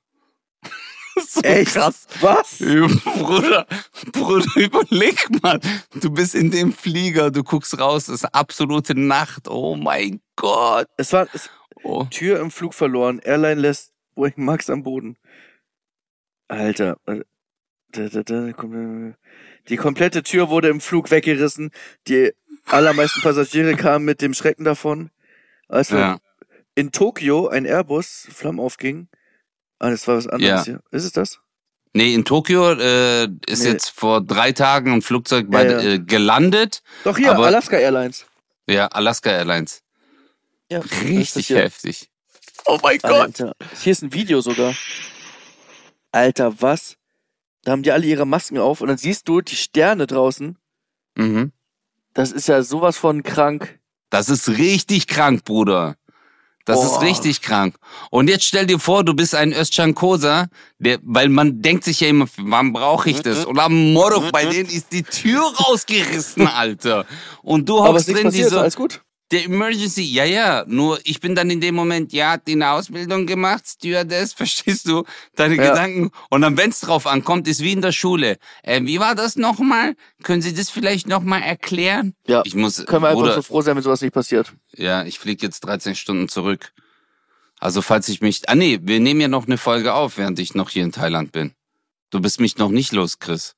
[1.17, 1.73] so Echt?
[1.73, 2.07] krass.
[2.21, 2.59] Was?
[2.59, 3.67] Bruder,
[4.13, 5.61] Bruder, überleg mal.
[5.95, 9.49] Du bist in dem Flieger, du guckst raus, es ist absolute Nacht.
[9.49, 10.89] Oh mein Gott.
[10.97, 11.49] Es war es,
[11.85, 12.05] Oh.
[12.05, 13.21] Tür im Flug verloren.
[13.23, 15.19] Airline lässt Boeing Max am Boden.
[16.49, 16.97] Alter.
[19.69, 21.71] Die komplette Tür wurde im Flug weggerissen.
[22.09, 22.33] Die
[22.67, 25.11] allermeisten Passagiere kamen mit dem Schrecken davon.
[25.69, 26.19] Als Ja.
[26.75, 29.09] in Tokio ein Airbus Flammen aufging.
[29.79, 30.65] Ah, das war was anderes Ja.
[30.65, 30.81] hier.
[30.91, 31.41] Ist es das?
[31.93, 33.71] Nee, in Tokio äh, ist Nee.
[33.71, 35.81] jetzt vor drei Tagen ein Flugzeug bei, Ja.
[35.81, 36.83] Äh, gelandet.
[37.05, 38.27] Doch hier, Aber- Alaska Airlines.
[38.69, 39.83] Ja, Alaska Airlines.
[40.71, 42.11] Ja, Richtig heftig.
[42.67, 43.53] Oh mein Alter.
[43.83, 44.75] Hier ist ein Video sogar.
[46.13, 46.97] Alter, was?
[47.65, 50.57] Da haben die alle ihre Masken auf und dann siehst du die Sterne draußen.
[51.17, 51.53] Mhm.
[52.13, 53.79] Das ist ja sowas von krank.
[54.11, 55.97] Das ist richtig krank, Bruder.
[56.67, 56.87] Das Boah.
[56.87, 57.77] ist richtig krank.
[58.11, 60.47] Und jetzt stell dir vor, du bist ein Özcan Kosa,
[60.79, 63.23] der, weil man denkt sich ja immer, wann brauche ich Mhm.
[63.23, 63.45] das?
[63.45, 67.05] Und am Morgen bei denen ist die Tür rausgerissen, Alter.
[67.43, 69.03] Und du hockst drin, die passiert, so, alles gut.
[69.31, 72.71] Der Emergency, ja, ja, nur ich bin dann in dem Moment, ja, hat die eine
[72.71, 75.05] Ausbildung gemacht, Stewardess, verstehst du,
[75.35, 75.71] deine Ja.
[75.71, 76.11] Gedanken.
[76.31, 78.37] Und dann, wenn's drauf ankommt, ist wie in der Schule.
[78.63, 79.97] Äh, wie war das nochmal?
[80.23, 82.15] Können Sie das vielleicht nochmal erklären?
[82.27, 84.53] Ja, Ich muss, können wir einfach Bruder, so froh sein, wenn sowas nicht passiert.
[84.77, 86.73] ja, ich fliege jetzt 13 Stunden zurück.
[87.59, 90.55] Also falls ich mich, ah nee, wir nehmen ja noch eine Folge auf, während ich
[90.55, 91.53] noch hier in Thailand bin.
[92.11, 93.57] Du bist mich noch nicht los, Chris.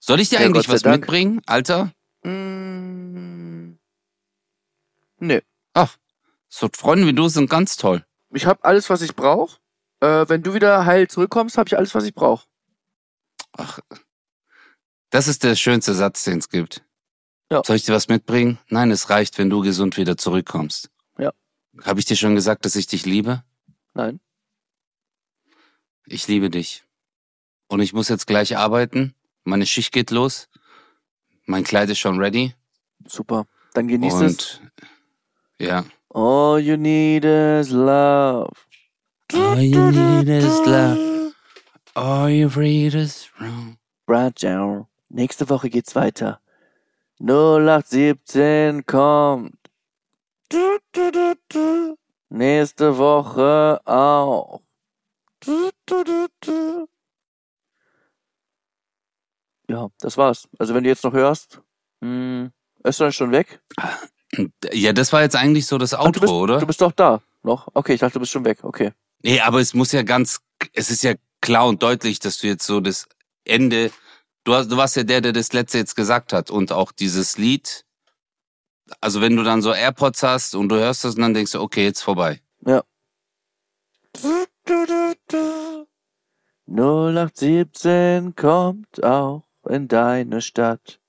[0.00, 1.00] Soll ich dir Ja, eigentlich was Dank.
[1.00, 1.92] mitbringen, Alter?
[2.24, 3.37] Mm,
[5.18, 5.42] nee.
[6.48, 8.04] So Freunde wie du sind ganz toll.
[8.32, 9.58] Ich habe alles, was ich brauche.
[10.00, 12.46] Äh, wenn du wieder heil zurückkommst, habe ich alles, was ich brauche.
[13.52, 13.80] Ach,
[15.10, 16.84] das ist der schönste Satz, den es gibt.
[17.50, 17.62] Ja.
[17.64, 18.58] Soll ich dir was mitbringen?
[18.68, 20.90] Nein, es reicht, wenn du gesund wieder zurückkommst.
[21.18, 21.32] Ja.
[21.82, 23.42] Habe ich dir schon gesagt, dass ich dich liebe?
[23.94, 24.20] Nein.
[26.06, 26.84] Ich liebe dich.
[27.66, 29.14] Und ich muss jetzt gleich arbeiten.
[29.44, 30.48] Meine Schicht geht los.
[31.44, 32.54] Mein Kleid ist schon ready.
[33.06, 33.46] Super.
[33.74, 34.60] Dann genieß es.
[35.60, 35.84] Ja.
[36.14, 38.50] All you need is love.
[39.34, 41.34] All you need is love.
[41.94, 43.76] All you read is wrong.
[44.36, 44.88] Ciao.
[45.08, 46.40] Nächste Woche geht's weiter.
[47.20, 49.58] 0817 kommt.
[52.30, 54.62] Nächste Woche auch.
[59.68, 60.48] Ja, das war's.
[60.58, 61.60] Also wenn du jetzt noch hörst,
[62.00, 62.50] mh,
[62.84, 63.60] Österreich ist schon weg.
[64.72, 66.58] Ja, das war jetzt eigentlich so das Outro, du bist, oder?
[66.58, 67.22] Du bist doch da.
[67.42, 67.68] Noch?
[67.74, 68.58] Okay, ich dachte, du bist schon weg.
[68.62, 68.92] Okay.
[69.22, 70.40] Nee, aber es muss ja ganz,
[70.74, 73.08] es ist ja klar und deutlich, dass du jetzt so das
[73.44, 73.90] Ende,
[74.44, 77.38] du, hast, du warst ja der, der das letzte jetzt gesagt hat und auch dieses
[77.38, 77.84] Lied,
[79.00, 81.60] Also wenn du dann so AirPods hast und du hörst das und dann denkst du,
[81.60, 82.40] okay, jetzt vorbei.
[82.66, 82.82] Ja.
[86.66, 91.00] 0817 kommt auch in deine Stadt.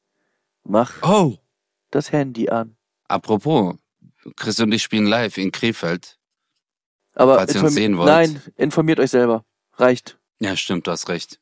[0.63, 1.37] Mach Oh.
[1.91, 2.75] das Handy an.
[3.09, 3.75] Apropos,
[4.35, 6.17] Chris und ich spielen live in Krefeld.
[7.15, 8.07] Aber Falls ihr uns sehen wollt.
[8.07, 9.43] Nein, informiert euch selber.
[9.73, 10.19] Reicht.
[10.39, 11.39] Ja, stimmt, du hast recht.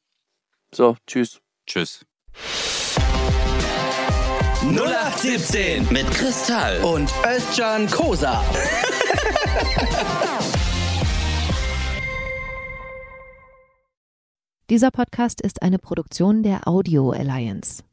[0.73, 1.41] So, tschüss.
[1.67, 2.05] Tschüss.
[4.61, 6.81] 0817 Mit Kristall.
[6.83, 8.41] und Özcan Kosa.
[14.69, 17.83] Dieser Podcast ist eine Produktion der Audio Alliance.